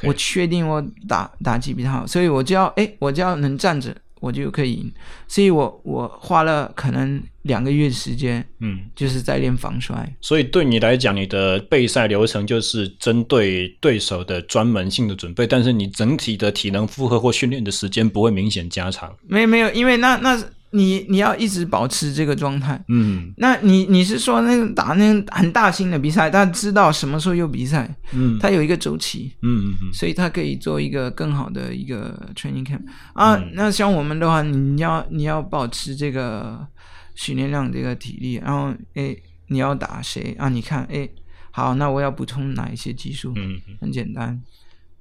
[0.05, 3.95] 我确定我打打击比他好，所以我就要哎，我就要能站着。
[4.21, 4.93] 我就可以赢，
[5.29, 10.17] 所以我我花了可能两个月时间，嗯，就是在练防摔。
[10.21, 19.15] 所以对你来讲，你的备赛流程就是针对对手的专门性的准备，但是你整体的体能负荷或训练的时间不会明显加长。
[19.27, 20.43] 没有没有，因为那那。
[20.77, 32.83] 你你要一直保持这个状态，嗯，那你你是说那个打那个很大型的比赛，他知道什么时候有比赛，嗯，他有一个周期，嗯嗯嗯，所以他可以做一个更好的一个 training camp
[33.15, 33.37] 啊。
[33.37, 36.67] 嗯、那像我们的话，你要你要保持这个
[37.15, 39.17] 训练量这个体力，然后诶，
[39.49, 40.49] 你要打谁啊？
[40.51, 41.11] 你看诶，
[41.51, 43.33] 好，那我要补充哪一些技术？
[43.37, 44.41] 嗯，很简单，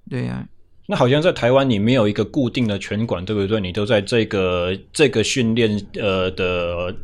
[0.10, 0.55] 对呀、啊。
[0.88, 3.60] 那好像在台湾，你没有一个固定的拳馆，对不对？
[3.60, 6.96] 你都在这个这个训练呃的，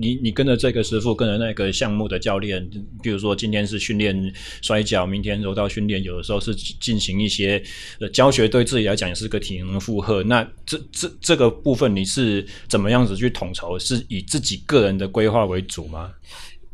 [0.00, 2.68] 你你跟着这个师傅，跟着那个项目的教练，
[3.00, 7.62] 比如说今天是训练摔跤，明天柔道训练，有的时候是进行一些
[8.00, 10.20] 呃教学，对自己来讲也是个体能负荷。
[10.24, 13.78] 那这这这个部分你是怎么样子去统筹？
[13.78, 16.10] 是以自己个人的规划为主吗？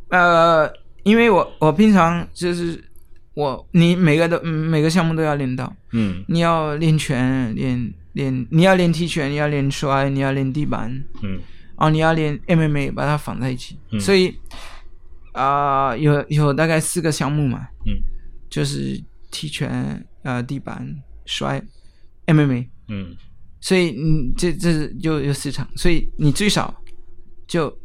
[0.08, 2.82] 呃，因为我我平常就是。
[3.34, 10.88] 我你每个都每个项目都要练到，嗯，你要练拳练练，你要练踢拳，你要练摔，你要练地板，
[11.20, 11.40] 嗯，
[11.76, 14.32] 哦，你要练 MMA，把它放在一起，嗯、所以
[15.32, 17.98] 啊、呃，有有大概四个项目嘛，嗯，
[18.48, 20.88] 就是踢拳、呃地板、
[21.26, 21.60] 摔、
[22.26, 23.16] MMA，嗯，
[23.60, 26.72] 所以你这这就有四场，所以你最少
[27.48, 27.76] 就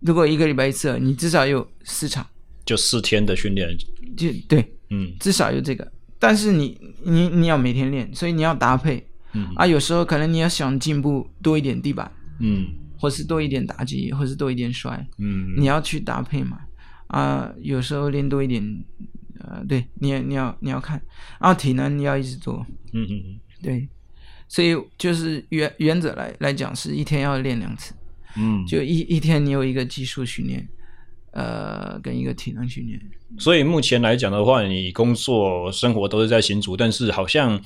[0.00, 2.26] 如果一个礼拜一次，你至少有四场，
[2.64, 3.68] 就四天的训练，
[4.16, 4.64] 就对。
[4.90, 9.52] 嗯，至少有这个，但是你你你要每天练，所以你要搭配，嗯。
[9.56, 12.10] 啊，有时候可能你要想进步多一点地板，
[12.40, 12.66] 嗯，
[12.98, 16.60] 或是多一点打击，或是多一点摔，嗯，你要去搭配嘛，
[17.08, 18.62] 啊，有时候练多一点，
[19.40, 21.00] 呃，对，你要你要你要看，
[21.40, 23.88] 然后体能你要一直做，嗯嗯嗯，对，
[24.48, 27.94] 所以就是原原则来来讲是一天要练两次，
[28.36, 30.68] 嗯，就一一天你有一个技术训练。
[31.34, 33.00] 呃，跟一个体能训练，
[33.38, 37.60] 所以目前来讲的话，你工作生活都是在新竹，但是好像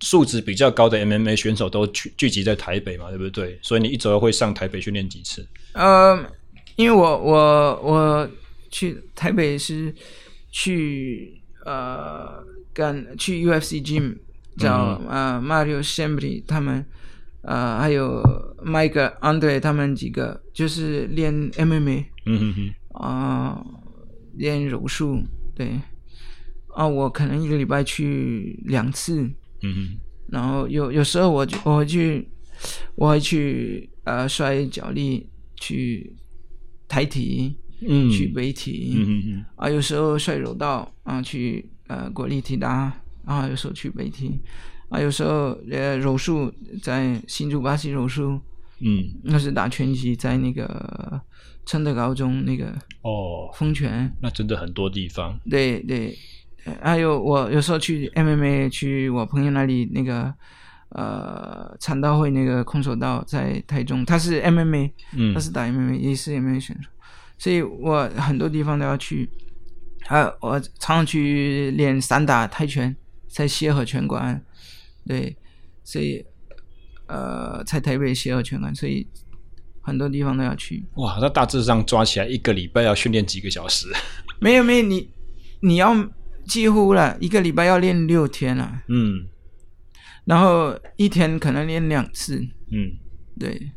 [0.00, 3.58] 素质比较高的 MMA 选手都聚聚集在台北嘛，对不对？
[3.62, 5.46] 所以你一周会上台北训练几次？
[5.72, 6.22] 呃，
[6.76, 8.30] 因为我我我
[8.70, 9.94] 去台北是
[10.50, 12.44] 去呃
[12.74, 14.18] 跟去 UFC Gym
[14.58, 16.84] 找、嗯、呃 Mario Shambri 他们
[17.40, 18.22] 呃还有
[18.62, 22.74] Mike Andre 他们几个就是练 MMA，嗯哼哼。
[22.98, 23.64] 啊，
[24.34, 25.22] 练柔术，
[25.54, 25.80] 对，
[26.74, 29.22] 啊，我可能一个礼拜去两次，
[29.62, 29.96] 嗯，
[30.28, 32.28] 然后有有时候我就我会去，
[32.96, 36.12] 我会去呃摔脚力，去
[36.88, 42.92] 抬体，嗯，去背体，嗯嗯嗯，啊，有时候摔柔道，啊，去呃国立体大，
[43.24, 44.40] 啊，有时候去背体，
[44.88, 48.40] 啊，有时候呃柔术在新竹巴西柔术，
[48.80, 51.20] 嗯，那是打拳击在那个。
[51.68, 55.38] 承德高中那个哦，风泉，那真的很多地方。
[55.50, 56.16] 对对，
[56.80, 60.32] 还有我有时候去 MMA，去我朋友那里那个
[60.88, 66.88] 呃禅道会那个空手道在台中，他是 MMA，嗯，他是打 MMA，也是 MMA 选手，
[67.36, 69.28] 所以我很多地方都要去。
[70.06, 72.96] 还有我常常去练散打泰拳，
[73.28, 74.42] 在协和拳馆，
[75.06, 75.36] 对，
[75.84, 76.24] 所以
[77.08, 79.06] 呃在台北协和拳馆，所以。
[79.88, 80.84] 很多地方都要去。
[80.94, 83.88] 哇，那大致上抓起来一个礼拜要训练几个小时？
[84.38, 85.10] 没有没有，你
[85.60, 85.92] 你要
[86.46, 88.82] 几乎了一个礼拜要练六天了。
[88.88, 89.26] 嗯，
[90.24, 92.36] 然后一天可能练两次。
[92.70, 92.92] 嗯，
[93.40, 93.72] 对，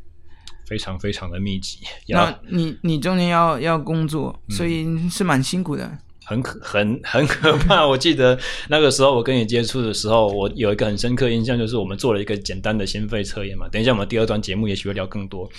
[0.67, 1.79] 非常非常的密集。
[2.09, 5.85] 那你你中间要要工作，所以是蛮辛苦的。
[5.85, 7.85] 嗯很可很很可怕！
[7.85, 8.39] 我记得
[8.69, 13.67] 那个时候我跟你接触的时候，我有一个很深刻印象，就是我们做了一个简单的心肺测验嘛。
[13.67, 15.49] 等一下我们第二段节目也许会聊更多。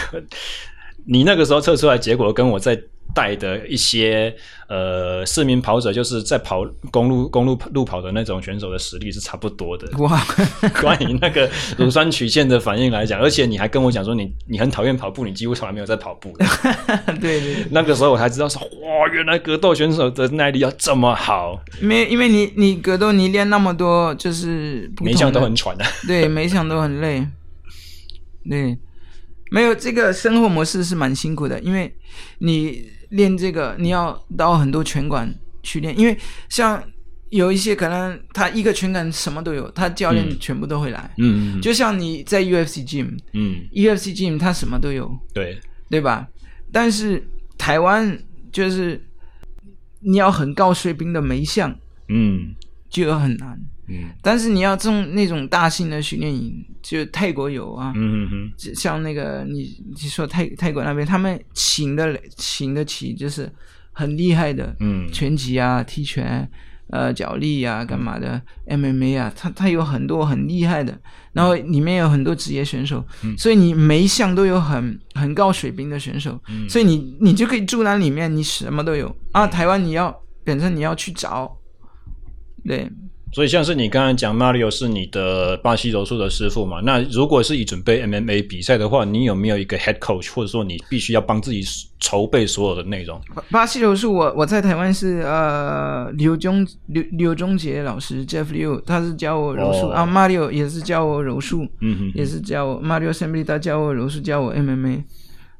[1.06, 2.80] 你那个时候测出来结果跟我在。
[3.14, 4.34] 带的一些
[4.70, 9.86] 呃市民跑者，就是在跑公路公路路跑的那种选手的实力是差不多的。
[9.98, 10.18] 哇！
[10.80, 16.34] 关于那个乳酸曲线的反应来讲，而且你还跟我讲说你你很讨厌跑步，你几乎从来没有在跑步。
[17.20, 17.66] 对，对对。
[17.70, 21.62] 那个时候我才知道说，哇，原来格斗选手的耐力要这么好。
[21.82, 25.84] 因为因为你你格斗你练那么多，就是每一项都很喘的。
[26.06, 27.26] 对，每一项都很累。
[28.48, 28.78] 对，
[29.52, 31.94] 没有这个生活模式是蛮辛苦的，因为
[32.38, 32.90] 你。
[33.12, 35.30] 练这个，你要到很多拳馆
[35.62, 36.16] 去练，因为
[36.48, 36.82] 像
[37.28, 41.14] 有一些可能他一个拳馆什么都有，他教练全部都会来。
[41.18, 46.26] 嗯，就像你在 UFC Gym，嗯，UFC Gym 他什么都有，对，对吧？
[46.72, 47.22] 但是
[47.58, 48.18] 台湾
[48.50, 48.98] 就是
[50.00, 51.78] 你要很高水平的每一项，
[52.08, 52.54] 嗯，
[52.88, 53.60] 就很难。
[53.88, 63.50] 嗯，但是你要这种那种大型的训练营，就泰国有啊，嗯嗯嗯，像那个你你说泰泰国那边，他们请的请得起，就是
[63.92, 66.50] 很厉害的，嗯，拳击啊、踢拳、
[66.88, 70.98] 呃、脚力啊、干嘛的、嗯、MMA 啊，他他有很多很厉害的，
[71.32, 79.14] 然后里面有很多职业选手，嗯，所以你每一项都有很很高水平的选手，嗯，所以你你就可以住那里面，你什么都有。
[79.30, 79.46] 啊。
[79.46, 80.14] 台湾你要
[80.44, 81.56] 本身你要去找，
[82.64, 82.90] 对。
[83.32, 86.80] 所以像是你刚才讲，Mario 是你的巴西柔术的师傅嘛？
[86.82, 91.62] 那如果是以准备 MMA 比赛的话，你有没有一个 head coach，或者说你必须要帮自己
[91.98, 93.18] 筹备所有的内容？
[93.50, 105.04] 巴西柔术，我我在台湾是呃刘忠刘刘忠杰老师 Jeff Liu，他是教我柔术、哦、啊，Mario 也是教我柔术，嗯哼，也是教我 Mario 他教我柔术，教我 MMA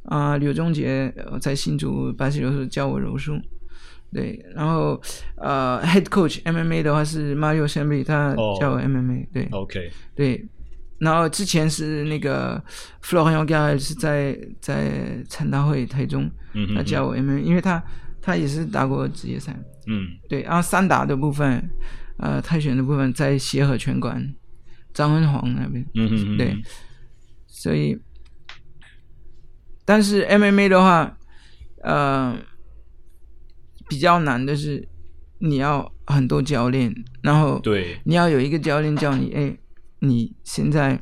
[0.04, 1.10] 啊，刘忠杰
[1.40, 3.40] 在新竹巴西柔术教我柔术。
[4.12, 5.00] 对，然后
[5.36, 10.46] 呃，head coach MMA 的话是 Mario Assembly，他教我 MMA，、oh, 对，OK，对，
[10.98, 12.62] 然后之前是那个
[13.02, 17.82] Florian Gael 是在在陈大会台中，嗯，他教我 MMA，因为他
[18.20, 21.66] 他也是打过职业赛，嗯，对，然后散打的部分，
[22.18, 24.22] 呃，泰拳的部分在协和拳馆
[24.92, 26.54] 张恩煌那边，嗯哼，对，
[27.46, 27.98] 所以，
[29.86, 31.16] 但是 MMA 的话，
[31.82, 32.36] 呃。
[33.92, 34.88] 比较难的是，
[35.40, 36.90] 你要很多教练，
[37.20, 39.54] 然后对，你要有一个教练叫你，哎，
[39.98, 40.98] 你现在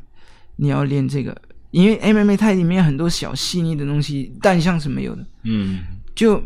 [0.57, 5.25] 你要练这个，因为 MMA 它里面很多小细腻的东西，单项是没有的。
[5.45, 5.79] 嗯，
[6.17, 6.43] 就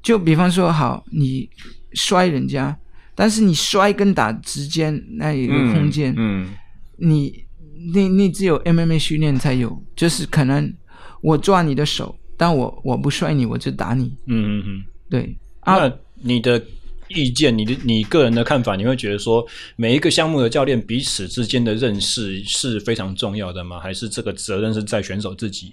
[0.00, 1.50] 就比方说，好，你
[1.94, 2.78] 摔人家，
[3.16, 6.48] 但是你摔跟打之间那有一个空间，嗯，嗯
[6.98, 7.44] 你
[7.92, 10.72] 那那只有 MMA 训练才有，就是可能
[11.22, 14.16] 我抓你的手，但我我不摔你，我就打你。
[14.26, 15.36] 嗯嗯嗯，对。
[15.66, 15.92] 那
[16.22, 16.62] 你的
[17.08, 19.46] 意见，你的你个人的看法，你会觉得说
[19.76, 23.78] 每一个项目的教练彼此之间的认识是非常重要的吗？
[23.78, 25.72] 还是这个责任是在选手自己？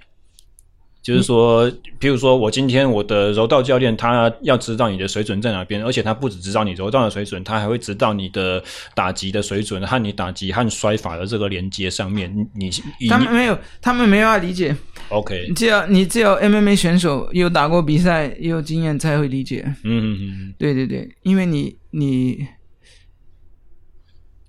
[1.03, 8.63] 就是说，比如说我今天我的柔道教练，他要知道你的水准在哪边，而且他不只知道你柔道的水准，他还会知道你的
[8.95, 12.33] 打击的水准和你打击和摔法的这个连接上面。
[12.55, 12.71] 你
[13.09, 14.73] 他们没有，他们没法理解。
[15.09, 19.61] OK，只有你只有 MMA 选手有打过比赛，有经验才会理解。
[19.83, 22.47] 嗯嗯嗯，对对对，因为你你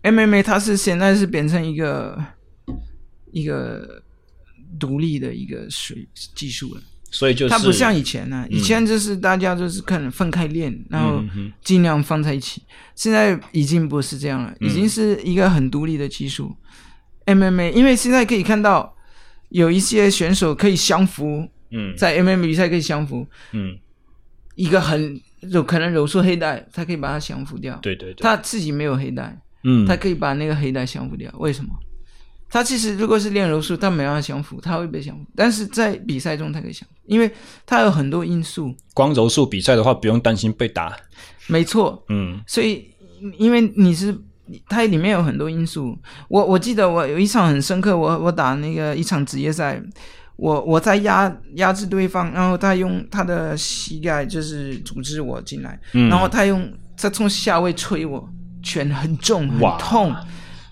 [0.05, 2.17] MMA 它是现在是变成一个
[3.33, 4.04] 一个。
[4.79, 11.23] 独立的一个水技术了，所以就是它不像以前呢、啊，以前就是大家就是可能分开练，嗯、然后
[11.63, 12.63] 尽量放在一起。
[12.95, 16.55] 现在已经不是这样了，已经是一个很独立的技术。
[17.27, 18.95] 嗯、MMA，因为现在可以看到
[19.49, 23.79] 有一些选手可以降服，嗯，在 MMA 比赛可以降服，嗯，
[24.57, 25.21] 一个很
[25.51, 27.77] 有可能柔术黑带，他可以把它降服掉。
[27.83, 31.33] 对对对，他自己没有黑带，嗯，他可以把那个黑带降服掉。
[31.39, 31.71] 为什么？
[32.55, 35.25] 他其实如果是练柔术，他没办法降服，他会被降服。
[35.35, 37.29] 但是在比赛中，他可以降服，因为
[37.67, 38.73] 他有很多因素。
[38.95, 40.97] 光柔术比赛的话，不用担心被打。
[41.49, 42.41] 没错，嗯。
[42.47, 42.89] 所以，
[43.39, 44.17] 因为你是，
[44.69, 45.99] 它里面有很多因素。
[46.29, 49.83] 我我记得我有一场很深刻，我我打那个一场职业赛，
[50.37, 58.29] 我我在压压制对方，然后他用他的膝盖就是阻止我进来，嗯、然后他用他从下位捶我，
[58.63, 60.15] 拳很重很痛。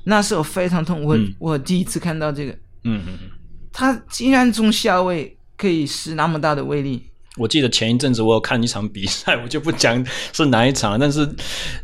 [0.04, 2.52] 那时候非常痛，我、嗯、我第一次看到这个，
[2.84, 3.30] 嗯嗯嗯
[3.72, 7.02] 他竟然从下位可以使那么大的威力。
[7.38, 11.26] 我记得前一阵子我有看一场比赛，我就不讲是哪一场，但是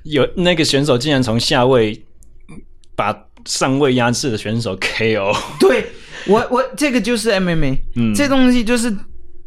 [0.03, 2.05] 有那个选手竟然从下位
[2.95, 3.17] 把
[3.47, 5.35] 上位压制的选手 KO。
[5.59, 5.87] 对，
[6.27, 8.95] 我我这个就是 MMA，嗯，这东西就是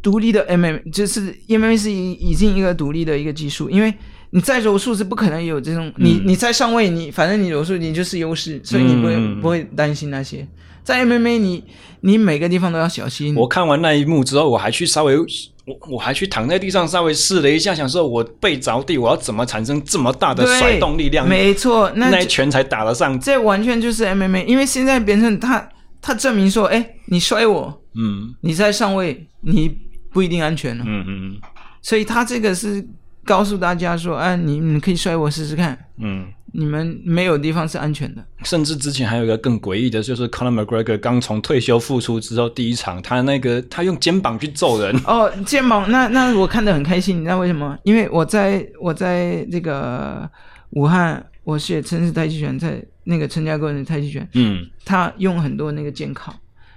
[0.02, 3.94] 独立的 MMA，就是 MMA 是已已经一个独立的一个技术，因为
[4.32, 10.46] 你在柔术是不可能有这种，嗯、你你在上位，你反正你柔术你就是优势，所以你不会、嗯、不会担心那些。
[10.82, 11.64] 在 MMA 你
[12.00, 13.36] 你每个地方都要小心。
[13.36, 15.16] 我看完那一幕之后，我还去稍微。
[15.64, 21.28] 我我还去躺在地上稍微试了一下，想说我背着地，我要怎么产生这么大的甩动力量？
[21.28, 23.16] 没错，那，那一拳才打得上。
[23.20, 25.68] 这完全就是 MMA，因为现在变成他
[26.00, 29.72] 他证明说，哎，你摔我，嗯，你在上位，你
[30.12, 31.40] 不一定安全了，嗯嗯嗯，
[31.80, 32.84] 所以他这个是
[33.24, 36.26] 告诉大家说，哎，你你可以摔我试试看，嗯。
[36.54, 38.22] 你们没有地方是安全的。
[38.44, 44.94] 甚至之前还有一个更诡异的，就是 Conor McGregor 刚从退休复出之后，第一场他那个他用肩膀去揍人。
[45.08, 47.18] 哦，肩膀，那那我看得很开心。
[47.18, 47.78] 你知道为什么？
[47.84, 50.30] 因为我在我在这个
[50.72, 56.34] 武汉，我学陈氏太极拳，在那个陈家沟的太极拳，嗯，他用很多那个肩靠。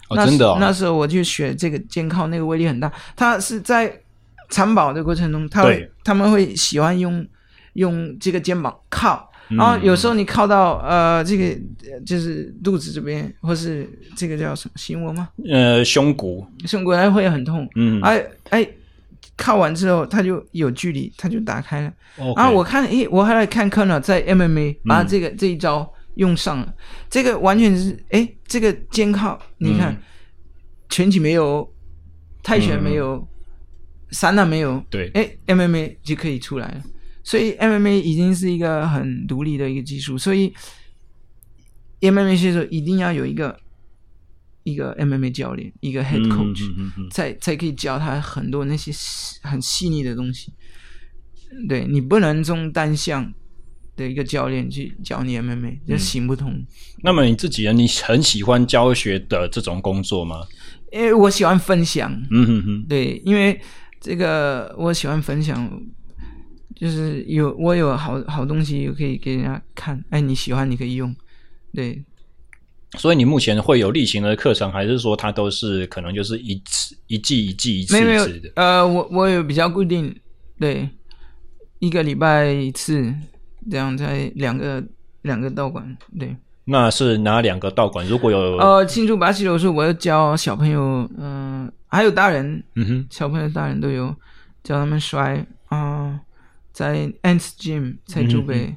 [0.07, 0.55] 哦，真的哦。
[0.57, 2.89] 那时候我就学这个肩靠，那个威力很大。
[3.13, 3.93] 他是在
[4.49, 7.26] 残保的过程中，他会他们会喜欢用
[7.73, 9.31] 用这个肩膀靠。
[9.49, 11.55] 然后有时候你靠到呃这个
[12.03, 15.30] 就是肚子这边，或是这个叫什么心窝吗？
[15.47, 17.69] 呃，胸骨，胸骨还会很痛。
[17.76, 18.67] 嗯，哎哎，
[19.38, 21.93] 靠完之后它就有距离，它就打开了。
[22.35, 26.73] 然后我看，诶，我还来看 Conor 在 MMA 把这个、嗯、这一招用上了，
[27.07, 29.95] 这个完全是哎，这个肩靠，你看，
[30.89, 31.72] 拳击没有，
[32.41, 33.27] 泰拳没有，
[34.11, 36.84] 散打、嗯、没有，对，哎，MMA 就可以出来了。
[37.23, 40.53] 所以 MMA 已经是一个很独立的一个技术，所以
[42.02, 43.60] MMA 选手一定要有一个
[44.64, 48.91] 一个 MMA 教练，一个 head coach，嗯嗯嗯嗯、才才可以教他很多那些
[49.41, 50.53] 很细腻的东西。
[51.68, 53.34] 对，你不能从单项
[53.95, 56.52] 的一个教练去教你 MMA，这行不通。
[56.52, 56.68] 嗯、
[57.02, 57.73] 那么你自己呢？
[57.73, 60.41] 你很喜欢教学的这种工作吗？
[60.91, 62.11] 因为我喜欢分享。
[62.30, 62.86] 嗯哼哼。
[62.88, 63.60] 对，因为
[64.06, 65.68] 这个我喜欢分享。
[66.76, 71.15] 就是有我有好好东西可以给人家看，哎，你喜欢你可以用，
[71.73, 72.03] 对。
[72.98, 78.52] 所以你目前会有例行的课程，还是说它都是可能就是一次一季一季一次一次的？
[78.57, 80.14] 呃，我我有比较固定，
[80.60, 80.90] 对，
[81.80, 83.14] 一个礼拜一次，
[83.72, 84.84] 这样才两个
[85.22, 86.36] 两个道馆，对。
[86.65, 88.06] 那是哪两个道馆？
[88.06, 94.15] 如果有呃，庆祝巴西柔术，我要教小朋友，嗯、呃，还有大人，嗯哼，小朋友大人都有
[94.63, 95.77] 教他们摔啊。
[95.80, 96.19] 呃
[96.76, 98.76] 在 Ants Gym 在竹北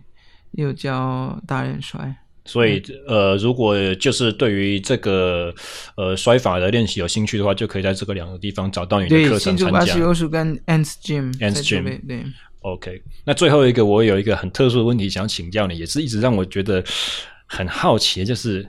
[0.52, 5.52] 有教大人摔，嗯、所以呃，如果就是对于这个
[5.96, 9.56] 呃摔法的练习有兴趣的话，就可以在这个两个地方找到你的课程参加。
[9.56, 12.24] 对，新竹巴西柔术跟 Ants Gym，Ants Gym 对。
[12.60, 16.80] OK，那最后一个我有一个很特殊的问题想请教你，也是一直让我觉得
[17.46, 18.64] 很好奇，就是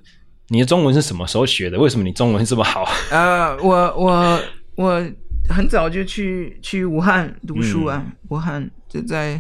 [0.50, 1.80] 你的中文是什么时候学的？
[1.80, 2.86] 为什么你中文这么好？
[3.12, 4.40] 呃，我我
[4.76, 5.06] 我
[5.50, 8.70] 很早就去去武汉读书啊，嗯、武汉。
[8.90, 9.40] 就在，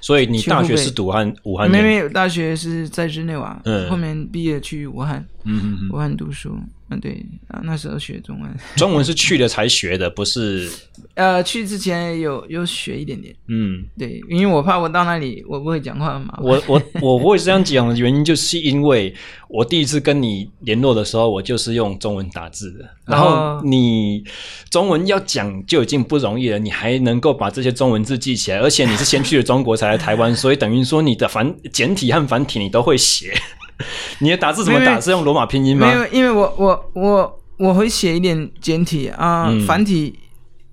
[0.00, 1.70] 所以你大学是读汉武汉？
[1.70, 6.58] 没没有，大学是在日内瓦，嗯，后面毕业去武汉，嗯嗯嗯，武汉读书，
[6.88, 10.70] 嗯对啊，那时候学中文， 中文是去了才学的，不是？
[11.14, 16.38] 呃，去之前有有学一点点，嗯，对，因为我怕我到那里我不会讲话嘛。
[16.42, 19.14] 我我我不会这样讲的原因，就是因为
[19.48, 24.24] 我第一次跟你联络的时候，我就是用中文打字的，然后你
[24.70, 28.86] 中文要讲就已经不容易了，你还能够把这些中文字记起来，而且。
[28.86, 33.34] 你是先去了中国才来台湾，所以等于说你的繁简体和繁体你都会写。
[34.20, 35.00] 你的打字怎么打？
[35.00, 35.86] 是用罗马拼音吗？
[35.86, 40.18] 没有，因为我我我我会写一点简体啊，嗯、繁体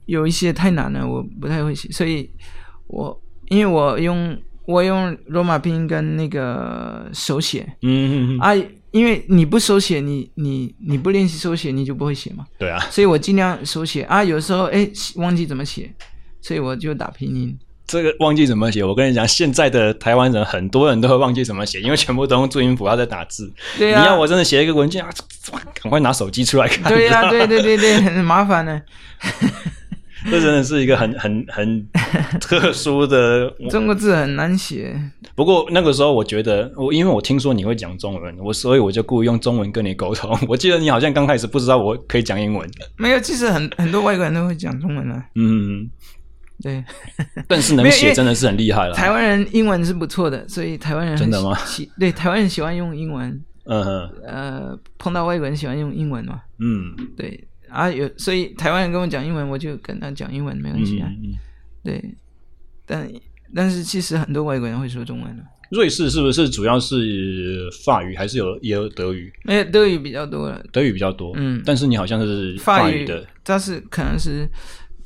[0.06, 2.30] 有一些太难了，我不太会写，所以
[2.88, 8.56] 我因为我用我用罗马拼音跟那个手写，嗯嗯嗯啊，
[8.92, 12.46] 因为你不手写，你你你不练习手写，你就不会写嘛。
[12.58, 15.94] 对啊，所以我尽量手写啊，有时候哎忘记怎么写，
[16.42, 17.58] 所以我就打拼音。
[17.86, 23.52] 这个忘记怎么写，我跟你讲，现在的台湾人很多人都会忘记怎么写，因为全部都用注音符号在打字。
[23.78, 25.10] 对、啊，你要我真的写一个文件啊，
[25.82, 26.92] 赶快拿手机出来看。
[26.92, 28.82] 对呀、啊， 对对对对，很麻烦呢。
[30.32, 31.86] 这真的是一个很很很
[32.40, 34.98] 特殊的 中国字很难写。
[35.36, 40.40] 不过那个时候我觉得，我因为我听说你会讲中文，我所以我就故意用中文跟你沟通。
[40.48, 42.90] 我记得你好像刚开始不知道我可以讲英文的。
[42.96, 45.22] 没有，其实很很多外国人都会讲中文的。
[45.36, 45.90] 嗯。
[46.62, 46.84] 对，
[47.48, 48.94] 但是能写真的是很厉害了。
[48.94, 51.56] 台湾人英文是不错的，所以台湾人真的吗？
[51.66, 53.42] 喜对台湾人喜欢用英文。
[53.66, 57.48] 嗯哼，呃，碰到外国人喜欢用英文嘛，嗯，对。
[57.70, 61.36] 啊，有所以台湾人跟我讲英文，我就跟他讲英文没关系啊，嗯嗯、
[61.84, 62.16] 对，
[62.86, 63.10] 但
[63.56, 65.44] 但是其实很多外国人会说中文的。
[65.72, 69.34] 瑞士是不是主要是法语，还是有也有德语？
[69.44, 74.48] 没有德语比较多了，德语比较多，嗯，但是你好像是法语的，但是可能是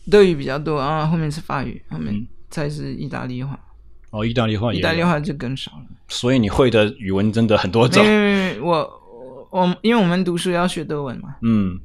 [0.10, 3.54] 德语比较多，然后后面是法语，后面才是意大利话。
[3.54, 3.64] 嗯
[4.10, 5.86] 哦，意大利话，意大利话就更少了。
[6.08, 8.02] 所以你会的语文真的很多种。
[8.02, 11.78] 没没没，我我因为我们读书要学德文嘛，嗯，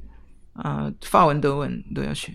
[0.53, 2.31] 啊、呃，法文、德文都要学，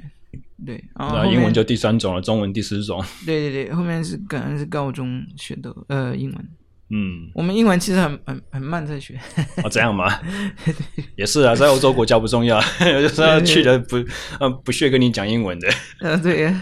[0.67, 3.03] 对，然后，后英文就第三种了，中文第四种。
[3.25, 6.49] 对对对，后面是可能是高中学的呃英文，
[6.91, 9.19] 嗯，我们英文其实很很很慢在学。
[9.63, 10.21] 哦，这样吗？
[11.17, 13.97] 也是啊，在欧洲国家不重要， 就是要去的不
[14.41, 15.69] 呃不屑跟你讲英文的。
[16.01, 16.55] 呃，对。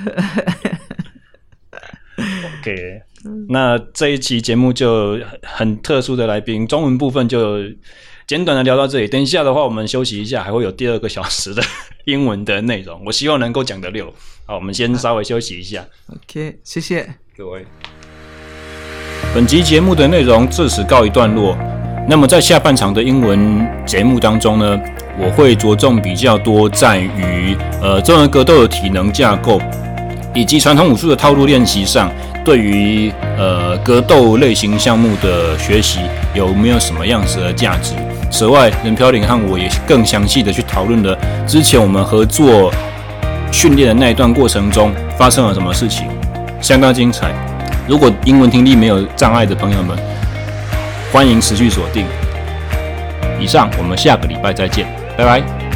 [2.17, 3.03] OK。
[3.49, 7.59] 那这一期节目就很特殊的来宾，中文部分就
[8.27, 9.09] 简短的聊到这里。
[9.09, 11.63] 等一下的话，我们休息一下，还会有第二个小时的
[12.05, 13.03] 英文的内容。
[13.05, 14.13] 我希望能够讲得溜。
[14.45, 15.85] 好，我们先稍微休息一下。
[16.09, 17.67] OK，谢谢各位。
[19.37, 21.55] 本集节目的内容至此告一段落。
[22.09, 24.81] 那么在下半场的英文节目当中呢，
[25.19, 29.61] 我会着重比较多在于呃综合格斗的体能架构，
[30.35, 32.11] 以及传统武术的套路练习上。
[32.47, 36.01] 对于呃格斗类型项目的学习
[36.33, 37.93] 有没有什么样子的价值？
[38.31, 41.15] 此外，任飘零和我也更详细的去讨论了
[41.47, 42.73] 之前我们合作
[43.53, 46.07] 训练的那一段过程中发生了什么事情，
[46.63, 47.35] 相当精彩。
[47.89, 49.97] 如果英文听力没有障碍的朋友们，
[51.13, 52.05] 欢迎持续锁定。
[53.39, 54.87] 以上，我们下个礼拜再见，
[55.17, 55.76] 拜拜。